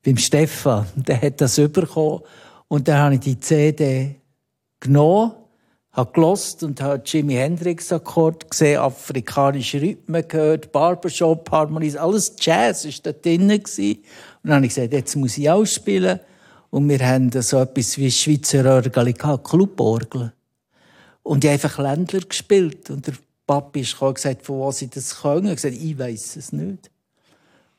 [0.04, 0.88] beim Stefan.
[0.95, 2.22] Der hat das bekommen.
[2.68, 4.16] Und dann habe ich die CD
[4.80, 5.34] genommen,
[5.91, 12.86] habe gelost und habe Jimi Hendrix Akkord gesehen, afrikanische Rhythmen gehört, Barbershop, Harmonies, alles Jazz
[12.86, 13.64] ist da drinnen.
[14.44, 16.20] Und dann habe ich gesagt, jetzt muss ich ausspielen.
[16.70, 20.34] Und wir haben so etwas wie Schweizer Orgel Cluborgel.
[21.24, 22.90] Und ich habe einfach Ländler gespielt.
[22.90, 23.14] Und der
[23.46, 25.46] Papi ist gekommen gesagt, von was ich das kann.
[25.46, 26.90] Ich gesagt, ich weiß es nicht.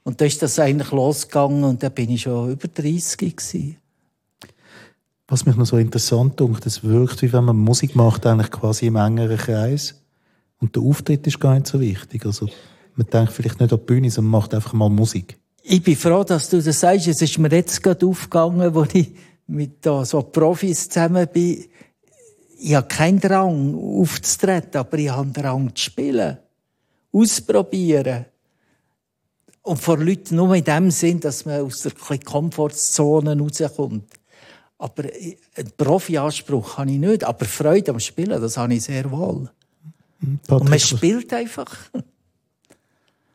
[0.02, 3.76] Und da ist das eigentlich losgegangen und da bin ich schon über 30 gewesen.
[5.28, 8.86] Was mich noch so interessant dunkt, es wirkt, wie wenn man Musik macht, eigentlich quasi
[8.86, 9.94] im engeren Kreis.
[10.58, 12.26] Und der Auftritt ist gar nicht so wichtig.
[12.26, 12.48] Also,
[12.96, 15.38] man denkt vielleicht nicht an die Bühne, sondern macht einfach mal Musik.
[15.62, 17.06] Ich bin froh, dass du das sagst.
[17.06, 19.12] Es ist mir jetzt gerade aufgegangen, als ich
[19.46, 21.66] mit da so Profis zusammen bin.
[22.58, 26.38] Ich habe keinen Drang aufzutreten, aber ich habe einen Drang zu spielen.
[27.12, 28.26] Ausprobieren.
[29.62, 34.04] Und vor Leuten nur in dem Sinn, dass man aus der Komfortzone rauskommt.
[34.78, 37.24] Aber einen Profi-Anspruch habe ich nicht.
[37.24, 39.50] Aber Freude am Spielen, das habe ich sehr wohl.
[40.20, 41.76] Patrick, Und man spielt einfach.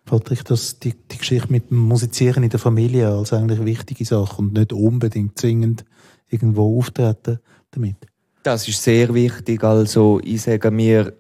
[0.06, 4.38] Patrick, dass die, die Geschichte mit dem Musizieren in der Familie als eigentlich wichtige Sache
[4.38, 5.84] und nicht unbedingt zwingend
[6.30, 7.40] irgendwo auftreten
[7.72, 7.98] damit.
[8.44, 9.64] Das ist sehr wichtig.
[9.64, 11.14] Also, ich sage mir,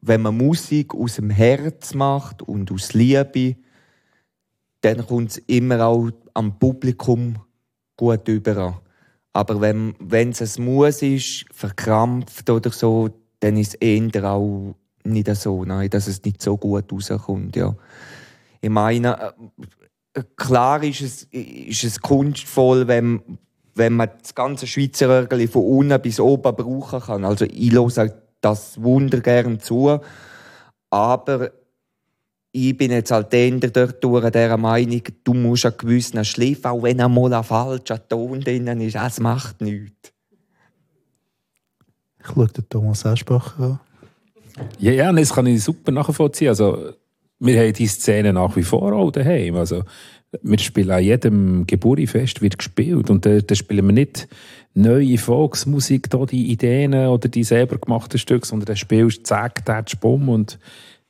[0.00, 3.56] wenn man Musik aus dem Herz macht und aus Liebe,
[4.80, 7.36] dann kommt es immer auch am Publikum
[7.96, 8.82] gut über.
[9.32, 13.10] Aber wenn, wenn es ein Muss ist, verkrampft oder so,
[13.40, 14.74] dann ist es eher auch
[15.04, 17.74] nicht so, nein, dass es nicht so gut rauskommt, ja.
[18.62, 19.34] Ich meine,
[20.14, 23.20] äh, klar ist es, ist es kunstvoll, wenn,
[23.74, 27.24] wenn man das ganze Schweizer Örgeli von unten bis oben brauchen kann.
[27.24, 29.98] Also ich höre das Wunder gern zu,
[30.90, 31.50] aber
[32.52, 37.00] ich bin jetzt halt dort durch dieser Meinung, du musst einen gewissen Schliff, auch wenn
[37.00, 40.12] einmal ein falscher Ton drin ist, es macht nichts.
[42.20, 43.80] Ich schaue den Thomas Aschbacher an.
[44.78, 46.50] Ja, ja, das kann ich super nachvollziehen.
[46.50, 46.92] Also,
[47.44, 49.56] wir haben diese Szene nach wie vor auch daheim.
[49.56, 49.82] Also,
[50.42, 54.28] wir spielen an jedem Geburtfest wird gespielt und da, da spielen wir nicht
[54.74, 59.96] neue Volksmusik, da die Ideen oder die selber gemachten Stücke, sondern da spielst zack, tatsch,
[60.00, 60.58] bumm und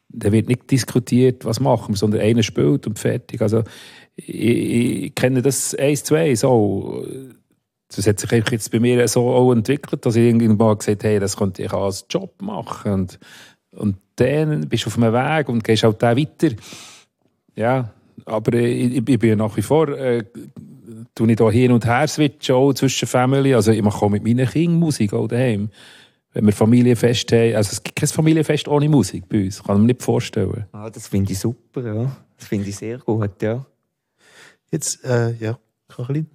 [0.08, 3.42] da wird nicht diskutiert, was machen wir, sondern einer spielt und fertig.
[3.42, 3.62] Also,
[4.16, 7.04] ich, ich kenne das eins zu eins auch.
[7.94, 11.12] Das hat sich jetzt bei mir so auch entwickelt, dass ich irgendwann mal gesagt habe,
[11.12, 12.92] hey, das könnte ich als Job machen.
[12.92, 13.18] Und,
[13.72, 16.54] und dann bist du auf einem Weg und gehst auch da weiter.
[17.56, 17.90] Ja,
[18.24, 20.24] aber ich, ich bin nach wie vor, äh,
[21.14, 23.54] tue ich da hin und her switchen, auch zwischen Family.
[23.54, 25.70] Also ich mache auch mit meinen Kindern Musik auch daheim
[26.32, 27.54] wenn wir Familienfest haben.
[27.54, 29.62] Also es gibt kein Familienfest ohne Musik bei uns.
[29.62, 30.66] Kann man mir nicht vorstellen.
[30.72, 32.16] Ah, das finde ich super, ja.
[32.36, 33.64] Das finde ich sehr gut, ja.
[34.70, 35.58] Jetzt, äh, ja,
[35.88, 36.26] Karin?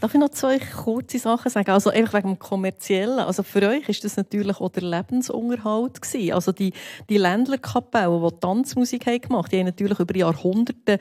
[0.00, 1.70] Darf ich noch zwei kurze Sachen sagen?
[1.70, 3.18] Also einfach wegen dem Kommerziellen.
[3.18, 6.32] Also für euch ist das natürlich auch der Lebensunterhalt gewesen.
[6.32, 6.72] Also die,
[7.10, 10.98] die Ländlerkapellen, die Tanzmusik haben gemacht, die haben natürlich über Jahrhunderte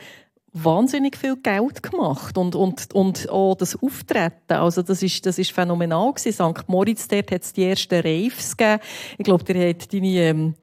[0.52, 5.52] wahnsinnig viel Geld gemacht und, und, und auch das Auftreten, also das ist, das ist
[5.52, 6.34] phänomenal gewesen.
[6.34, 6.68] St.
[6.68, 8.82] Moritz, dort hat es die ersten Raves gegeben.
[9.18, 10.56] Ich glaube, der hat deine, ähm,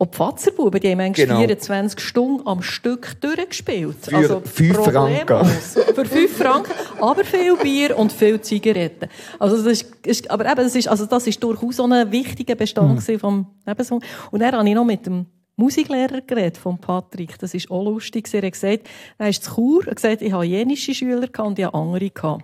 [0.00, 1.40] ob Pfazerbuben, die haben eigentlich genau.
[1.40, 3.96] 24 Stunden am Stück durchgespielt.
[4.00, 5.46] Für also 5 Franken.
[5.46, 9.08] Für 5 Franken, aber viel Bier und viel Zigaretten.
[9.40, 13.08] Also das ist, aber eben, das ist, also das ist durchaus so ein wichtiger Bestand
[13.08, 13.18] mhm.
[13.18, 14.00] vom Lebenssong.
[14.30, 15.26] Und dann habe ich noch mit dem
[15.56, 17.36] Musiklehrer geredet, von Patrick.
[17.40, 18.32] Das ist auch lustig.
[18.32, 18.88] Er hat gesagt,
[19.18, 22.38] er ist zu Chur, er hat gesagt, ich habe jenische Schüler und ich habe andere.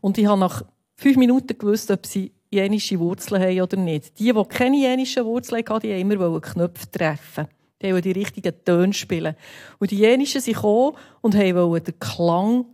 [0.00, 0.62] Und ich habe nach
[0.96, 4.18] fünf Minuten gewusst, ob sie jenische Wurzeln haben oder nicht.
[4.18, 7.46] Die, die keine jenischen Wurzeln hatten, die haben immer Knöpfe treffen.
[7.82, 9.36] Die wollten die richtigen Töne spielen.
[9.78, 12.64] Und die jenischen sind gekommen und wollten den Klang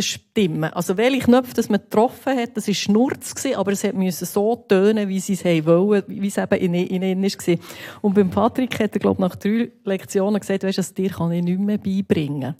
[0.00, 0.72] stimmen.
[0.72, 5.20] Also welche Knöpfe man getroffen hat, das war Schnurz, aber es musste so tönen, wie
[5.20, 7.56] sie es wollen, wie es eben in, in ihnen war.
[8.00, 11.32] Und beim Patrick hat er, glaube ich, nach drei Lektionen gesagt, weißt, das dir kann
[11.32, 12.54] ich nicht mehr beibringen.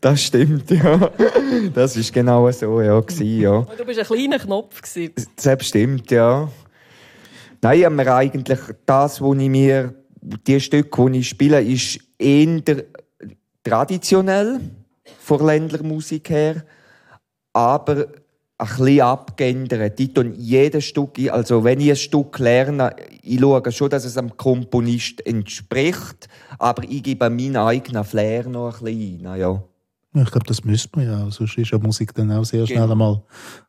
[0.00, 1.10] Das stimmt, ja.
[1.74, 3.02] Das war genau so, ja.
[3.20, 3.66] ja.
[3.76, 4.80] Du bist ein kleiner Knopf.
[5.36, 6.48] Das stimmt, ja.
[7.62, 9.94] Nein, ich mir eigentlich das, was ich mir,
[10.46, 12.84] die Stücke, die ich spiele, ist eher
[13.62, 14.60] traditionell
[15.18, 16.64] von Ländlermusik her,
[17.52, 18.06] aber
[18.60, 19.98] ein bisschen abgeändert.
[20.00, 24.16] Ich tue jedes Stück, also wenn ich ein Stück lerne, ich schaue schon, dass es
[24.16, 26.28] am Komponist entspricht,
[26.58, 29.62] aber ich gebe meinen eigenen Flair noch ein bisschen rein, ja.
[30.12, 31.30] Ich glaube, das müsste man ja.
[31.30, 32.92] Sonst ist ja Musik dann auch sehr schnell genau.
[32.92, 33.22] einmal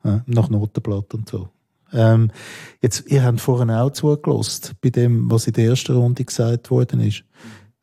[0.03, 1.49] äh, nach Notenblatt und so.
[1.93, 2.31] Ähm,
[2.81, 7.01] jetzt, ihr habt vorhin auch zugelassen bei dem, was in der ersten Runde gesagt worden
[7.01, 7.23] ist.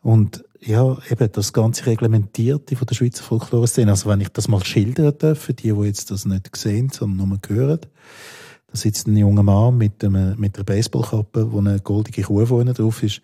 [0.01, 3.91] Und ja, eben das ganze Reglementierte von der Schweizer Folklore-Szene.
[3.93, 7.29] Also wenn ich das mal schildern darf, für die, die jetzt das nicht sehen, sondern
[7.29, 7.81] nur hören.
[8.71, 12.75] Da sitzt ein junger Mann mit, einem, mit einer Baseballkappe, wo eine goldige Kuh vorne
[12.75, 13.23] drauf ist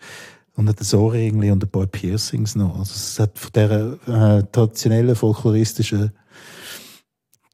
[0.57, 2.79] und hat ein Ohrring und ein paar Piercings noch.
[2.79, 6.13] Also es hat von dieser äh, traditionellen folkloristischen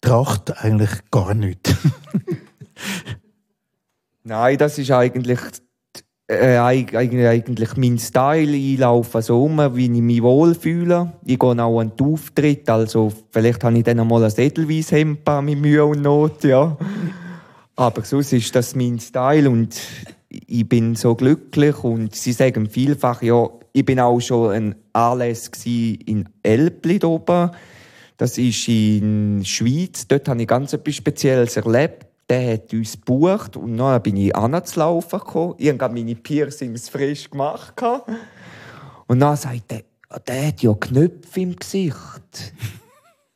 [0.00, 1.74] Tracht eigentlich gar nichts.
[4.22, 5.38] Nein, das ist eigentlich,
[6.26, 8.54] äh, eigentlich, eigentlich mein Style.
[8.54, 11.12] Ich laufe so um, wie ich mich wohlfühle.
[11.24, 15.58] Ich gehe auch an den Auftritt, also vielleicht habe ich dann mal ein Edelweisshemd mit
[15.58, 16.76] Mühe und Not, ja.
[17.76, 19.74] Aber sonst ist das mein Style und
[20.30, 25.50] ich bin so glücklich und sie sagen vielfach, ja, ich bin auch schon ein Anlass
[25.64, 27.50] in Elbli oben.
[28.16, 30.06] Das ist in Schweiz.
[30.06, 32.06] Dort habe ich ganz etwas Spezielles erlebt.
[32.28, 35.54] Der hat uns gebucht und dann bin ich anzulaufen gekommen.
[35.58, 37.74] Ich habe meine Piercings frisch gemacht.
[39.06, 39.82] Und dann sagt er,
[40.26, 42.52] der hat ja Knöpfe im Gesicht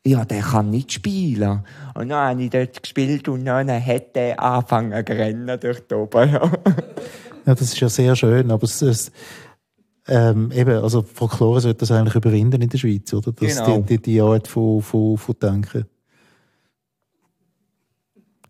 [0.07, 1.65] ja, der kann nicht spielen.
[1.95, 5.95] Und dann habe ich dort gespielt und dann hat er angefangen zu rennen durch die
[5.95, 6.39] oben.
[7.47, 7.55] Ja.
[7.55, 9.13] das ist ja sehr schön, aber es, es
[10.09, 13.33] ähm, eben, also Folklore sollte das eigentlich überwinden in der Schweiz, oder?
[13.33, 13.81] Das, genau.
[13.81, 15.85] die, die, die Art von, von, von Denken.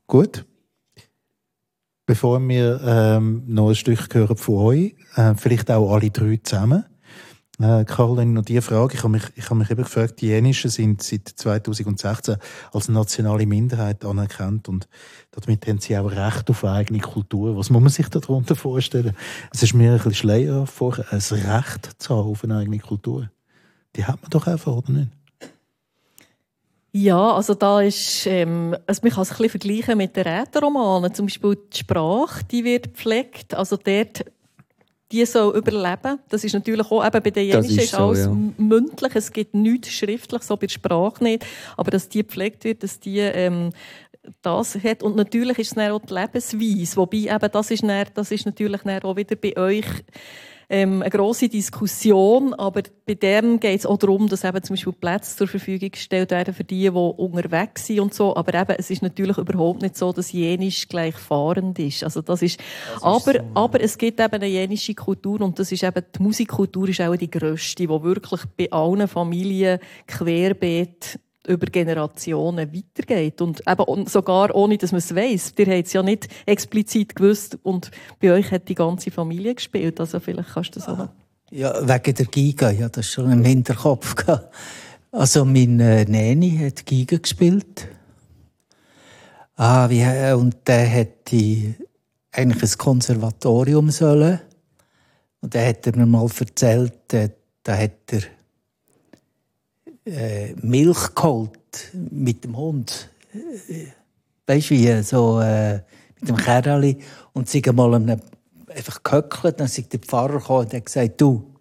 [0.07, 0.45] Gut.
[2.07, 6.85] Bevor wir ähm, noch ein Stück hören von euch, äh, vielleicht auch alle drei zusammen.
[7.65, 8.95] Äh, Caroline, noch die Frage.
[8.95, 12.37] Ich habe mich, ich habe mich eben gefragt, die Jenischen sind seit 2016
[12.75, 14.87] als nationale Minderheit anerkannt und
[15.31, 17.57] damit haben sie auch Recht auf eigene Kultur.
[17.57, 19.17] Was muss man sich darunter vorstellen?
[19.51, 23.31] Es ist mir ein bisschen schleier vorher, ein Recht zu haben auf eine eigene Kultur.
[23.97, 25.09] Die hat man doch einfach, oder nicht?
[26.93, 31.15] Ja, also da ist, ähm, also man kann es ein bisschen vergleichen mit den Rätoromanen.
[31.15, 33.55] Zum Beispiel die Sprache, die wird gepflegt.
[33.55, 34.27] Also dort
[35.13, 36.19] die soll überleben.
[36.29, 38.37] Das ist natürlich auch eben bei den Jenischen ist, alles ja.
[38.57, 39.15] mündlich.
[39.15, 41.45] Es gibt nichts schriftlich, so bei der Sprache nicht.
[41.77, 43.71] Aber dass die gepflegt wird, dass die ähm,
[44.43, 45.03] das hat.
[45.03, 46.97] Und natürlich ist es dann auch die Lebensweise.
[46.97, 49.87] Wobei eben das ist, dann, das ist natürlich dann auch wieder bei euch
[50.75, 54.93] ähm, eine grosse Diskussion, aber bei dem geht es auch darum, dass eben zum Beispiel
[54.93, 58.35] Plätze zur Verfügung gestellt werden für die, die unterwegs sind und so.
[58.35, 62.03] Aber eben, es ist natürlich überhaupt nicht so, dass Jenisch gleich fahrend ist.
[62.03, 63.45] Also das ist, das ist aber, so.
[63.55, 67.15] aber es gibt eben eine jenische Kultur und das ist eben, die Musikkultur ist auch
[67.15, 73.41] die grösste, die wirklich bei allen Familien querbeet über Generationen weitergeht.
[73.41, 75.53] Und eben sogar ohne, dass man es weiss.
[75.57, 77.91] Ihr habt es ja nicht explizit gewusst und
[78.21, 80.01] bei euch hat die ganze Familie gespielt.
[80.01, 81.09] Also vielleicht kannst du das auch noch.
[81.51, 84.15] Ja, wegen der Giga, ja, das schon im Hinterkopf.
[85.13, 87.87] Also, meine Nanny hat Giga gespielt.
[89.55, 91.77] Ah, wie, und der hätte
[92.33, 94.41] eigentlich ein Konservatorium sollen.
[95.41, 98.23] Und da hat er mir mal erzählt, da hat er
[100.05, 103.11] äh, Milch geholt mit dem Hund
[104.47, 105.81] weißt du wie, so äh,
[106.21, 106.99] mit dem Kerli
[107.33, 108.21] und sie mal einem,
[108.69, 111.55] einfach gehöckelt, dann ist der Pfarrer gekommen und hat gesagt, du,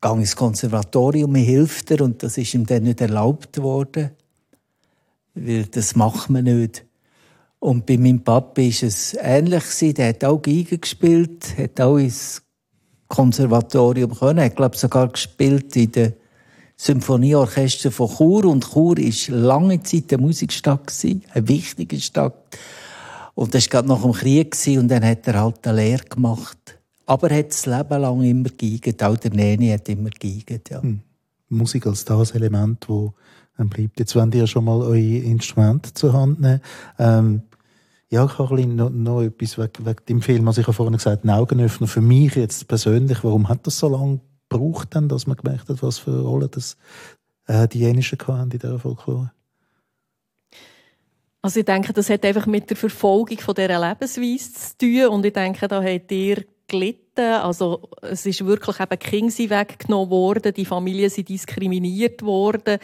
[0.00, 4.10] geh ins Konservatorium, mir hilft er und das ist ihm dann nicht erlaubt worden,
[5.34, 6.84] weil das macht man nicht.
[7.58, 9.64] Und bei meinem Papa ist es ähnlich.
[9.94, 12.42] Der hat auch Geige gespielt, hat auch ins
[13.06, 14.46] Konservatorium können.
[14.46, 16.12] Ich glaube sogar gespielt in der
[16.82, 18.46] Symphonieorchester von Chur.
[18.46, 22.58] Und Chur ist lange Zeit eine Musikstadt eine wichtige Stadt.
[23.34, 26.78] Und das war gerade nach dem Krieg und dann hat er halt eine Lehre gemacht.
[27.04, 29.02] Aber er hat das Leben lang immer geigert.
[29.02, 30.82] Auch der Neni hat immer geigert, ja.
[30.82, 31.00] Hm.
[31.50, 33.12] Musik als das Element, wo
[33.58, 33.98] bleibt.
[33.98, 36.62] Jetzt wollt ihr schon mal euer Instrument zur Hand nehmen.
[36.98, 37.42] Ähm,
[38.08, 40.48] ja, Caroline, noch, noch etwas wegen, wegen dem Film.
[40.48, 43.22] Also ich habe vorhin gesagt, ein Augenöffner für mich jetzt persönlich.
[43.22, 44.20] Warum hat das so lange
[44.50, 46.76] gebraucht, denn, dass man gemerkt hat, was für Rolle das,
[47.46, 49.32] äh, die Jenischen hatten in dieser Folklore?
[51.42, 55.06] Also ich denke, das hat einfach mit der Verfolgung von dieser Lebensweise zu tun.
[55.06, 57.09] Und ich denke, da habt ihr gelitten.
[57.22, 62.78] Also es ist wirklich eben Kinder weggenommen worden, die Familien sind diskriminiert worden.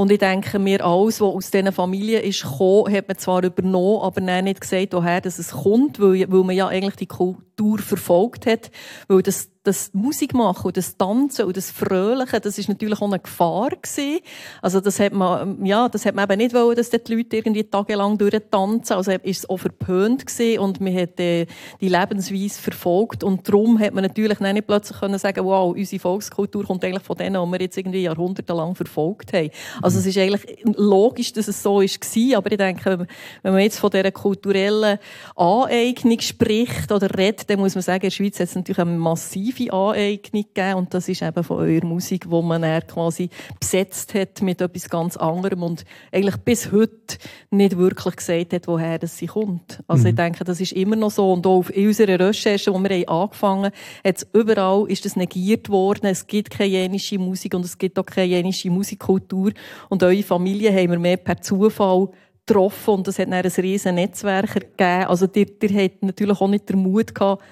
[0.00, 4.00] Und ich denke, mir alles, was aus diesen Familien ist gekommen, hat man zwar übernommen,
[4.00, 8.46] aber nicht gesagt, woher dass es kommt, weil, weil man ja eigentlich die Kultur verfolgt
[8.46, 8.70] hat.
[9.08, 13.08] Weil das, das Musik machen und das Tanzen und das Fröhliche, das ist natürlich auch
[13.08, 14.20] eine Gefahr gewesen.
[14.62, 17.64] Also das hat man, ja, das hat man eben nicht wollen, dass die Leute irgendwie
[17.64, 18.96] tagelang durchtanzen.
[18.96, 21.44] Also ist es auch verpönt gewesen und man hat äh,
[21.82, 26.64] die Lebensweise verfolgt und darum hat man natürlich nicht plötzlich können sagen, wow, unsere Volkskultur
[26.64, 29.50] kommt eigentlich von denen, die wir jetzt irgendwie jahrhundertelang verfolgt haben.
[29.82, 33.06] Also es ist eigentlich logisch, dass es so war, aber ich denke,
[33.42, 34.98] wenn man jetzt von dieser kulturellen
[35.36, 38.90] Aneignung spricht oder redet, dann muss man sagen, in der Schweiz hat es natürlich eine
[38.90, 44.14] massive Aneignung gegeben und das ist eben von eurer Musik, wo man dann quasi besetzt
[44.14, 47.18] hat mit etwas ganz anderem und eigentlich bis heute
[47.50, 49.82] nicht wirklich gesagt hat, woher das sie kommt.
[49.86, 50.10] Also mhm.
[50.10, 53.08] ich denke, das ist immer noch so und auch in unserer Recherche, wo wir haben
[53.50, 53.72] angefangen
[54.04, 58.06] hat überall ist das negiert worden, es gibt keine jenische Musik und es gibt auch
[58.06, 59.52] keine jenische Musikkultur
[59.88, 62.08] und eure Familie haben wir mehr per Zufall
[62.46, 65.06] getroffen und es hat dann ein riesen Netzwerk gegeben.
[65.06, 67.42] Also ihr, ihr habt natürlich auch nicht den Mut gehabt,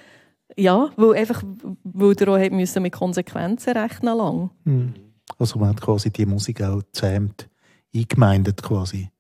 [0.57, 1.43] ja, weil einfach,
[1.85, 4.51] weil ihr auch müssen mit Konsequenzen rechnen lang.
[4.65, 4.95] Mhm.
[5.39, 7.49] Also man hat quasi die Musik auch zähmt
[7.95, 9.11] eingemeindet quasi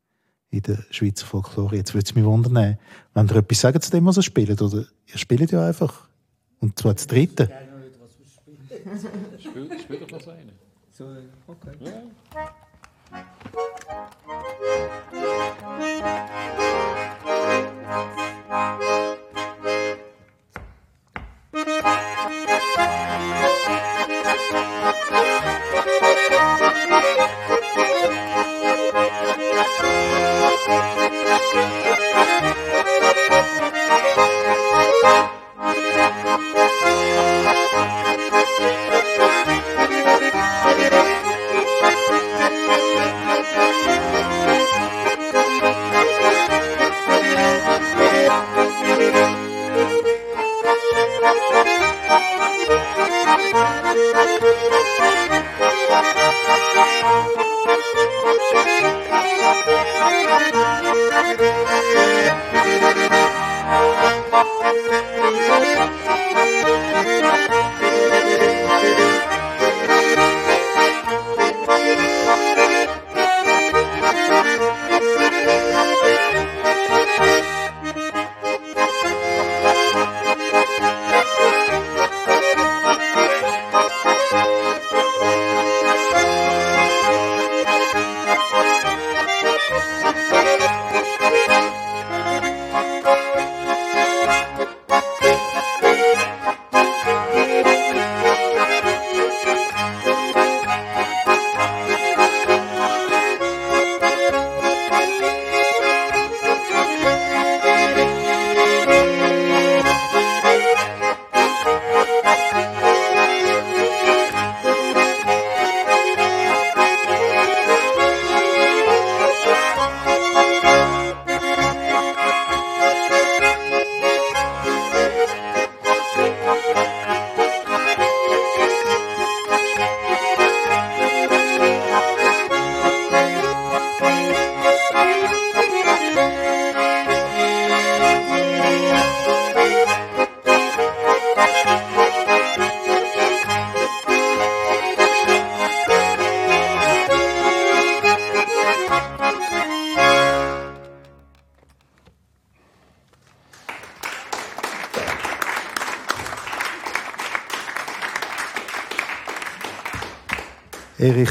[0.51, 1.77] in der Schweizer Folklore.
[1.77, 2.79] Jetzt würde es mich wundern,
[3.15, 6.08] wenn ihr etwas sagen zu dem, was ihr spielt, oder ihr spielt ja einfach.
[6.61, 7.49] Und zwar das dritte.
[9.39, 10.53] Spiel, spiel doch noch eine.
[10.93, 11.07] So,
[11.47, 11.73] okay.
[11.81, 12.03] Ja.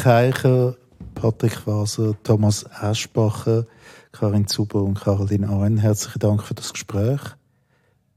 [0.05, 0.75] Eicher,
[1.15, 3.65] Patrick Waser, Thomas Aschbacher,
[4.11, 5.77] Karin Zuber und Caroline Auen.
[5.77, 7.21] Herzlichen Dank für das Gespräch.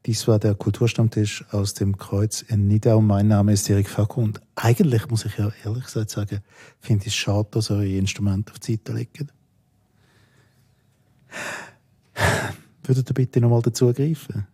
[0.07, 3.01] Dies war der Kulturstammtisch aus dem Kreuz in Nidau.
[3.01, 6.41] Mein Name ist Erik Facko und eigentlich muss ich ja ehrlich gesagt sagen,
[6.81, 9.31] finde ich es schade, dass eure Instrumente auf die Seite liegen.
[12.85, 14.47] Würdet ihr bitte nochmal dazu greifen?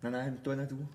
[0.00, 0.86] Nein, nein, tu nicht du.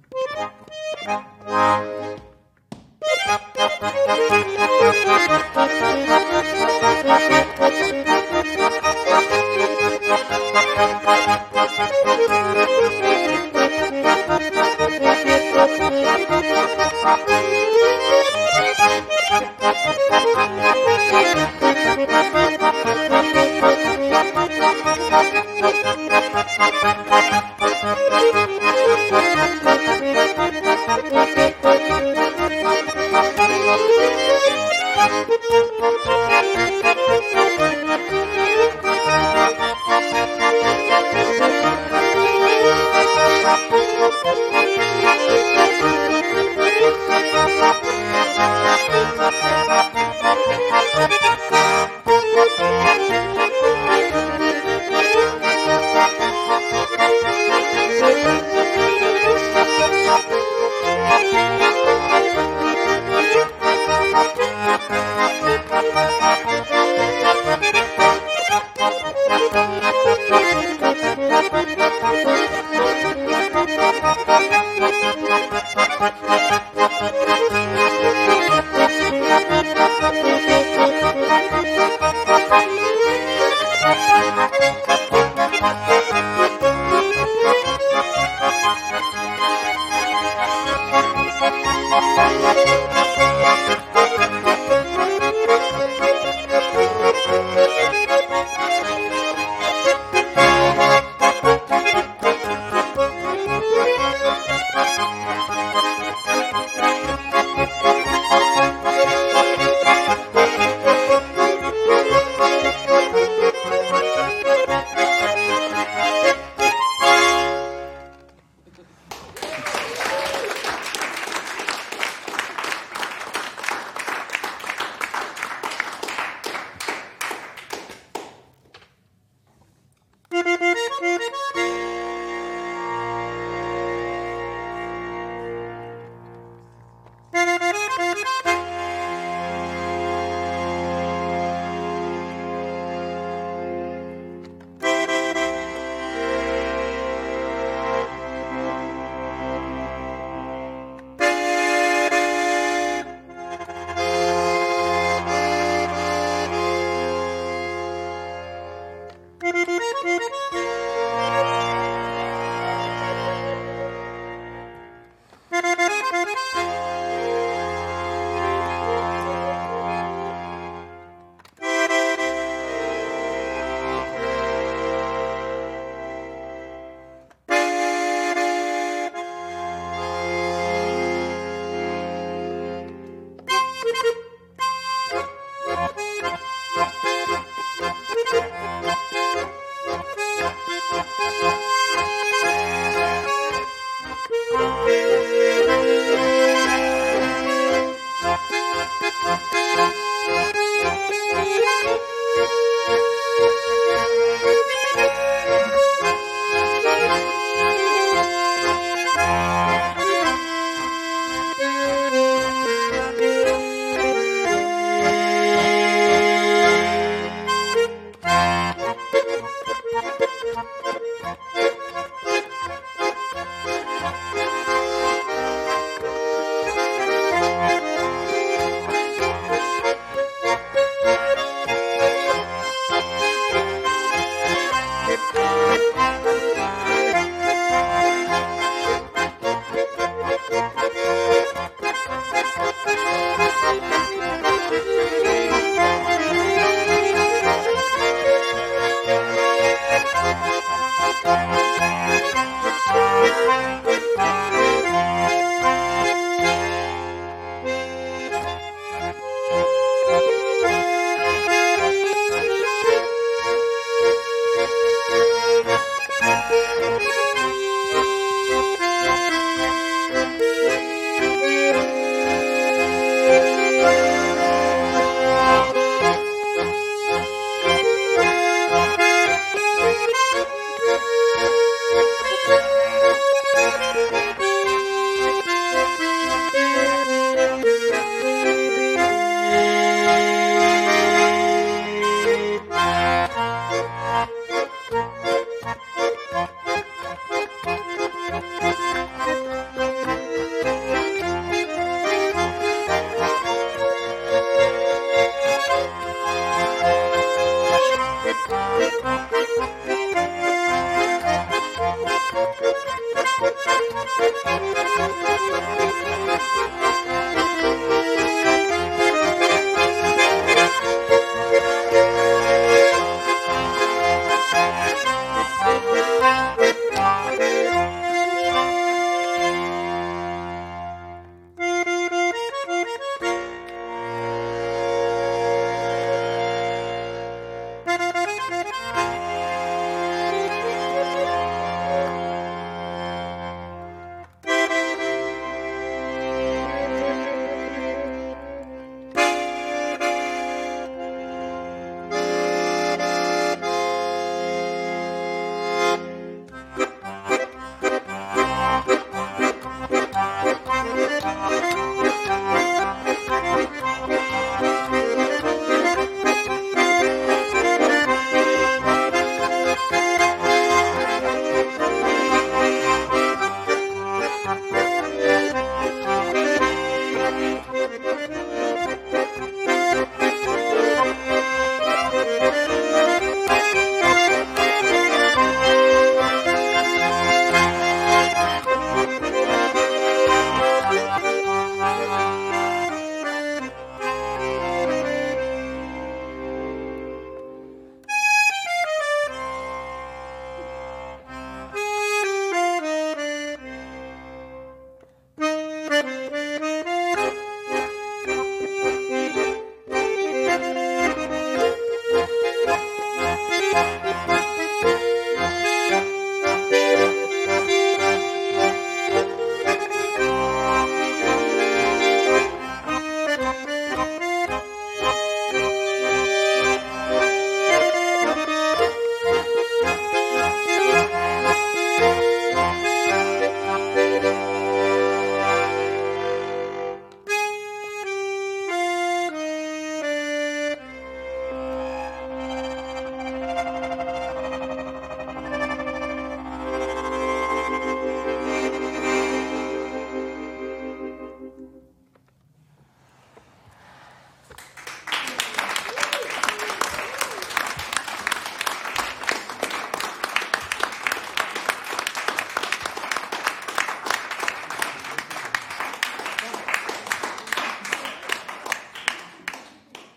[27.05, 27.52] Thank you.
[27.83, 29.22] Thank you.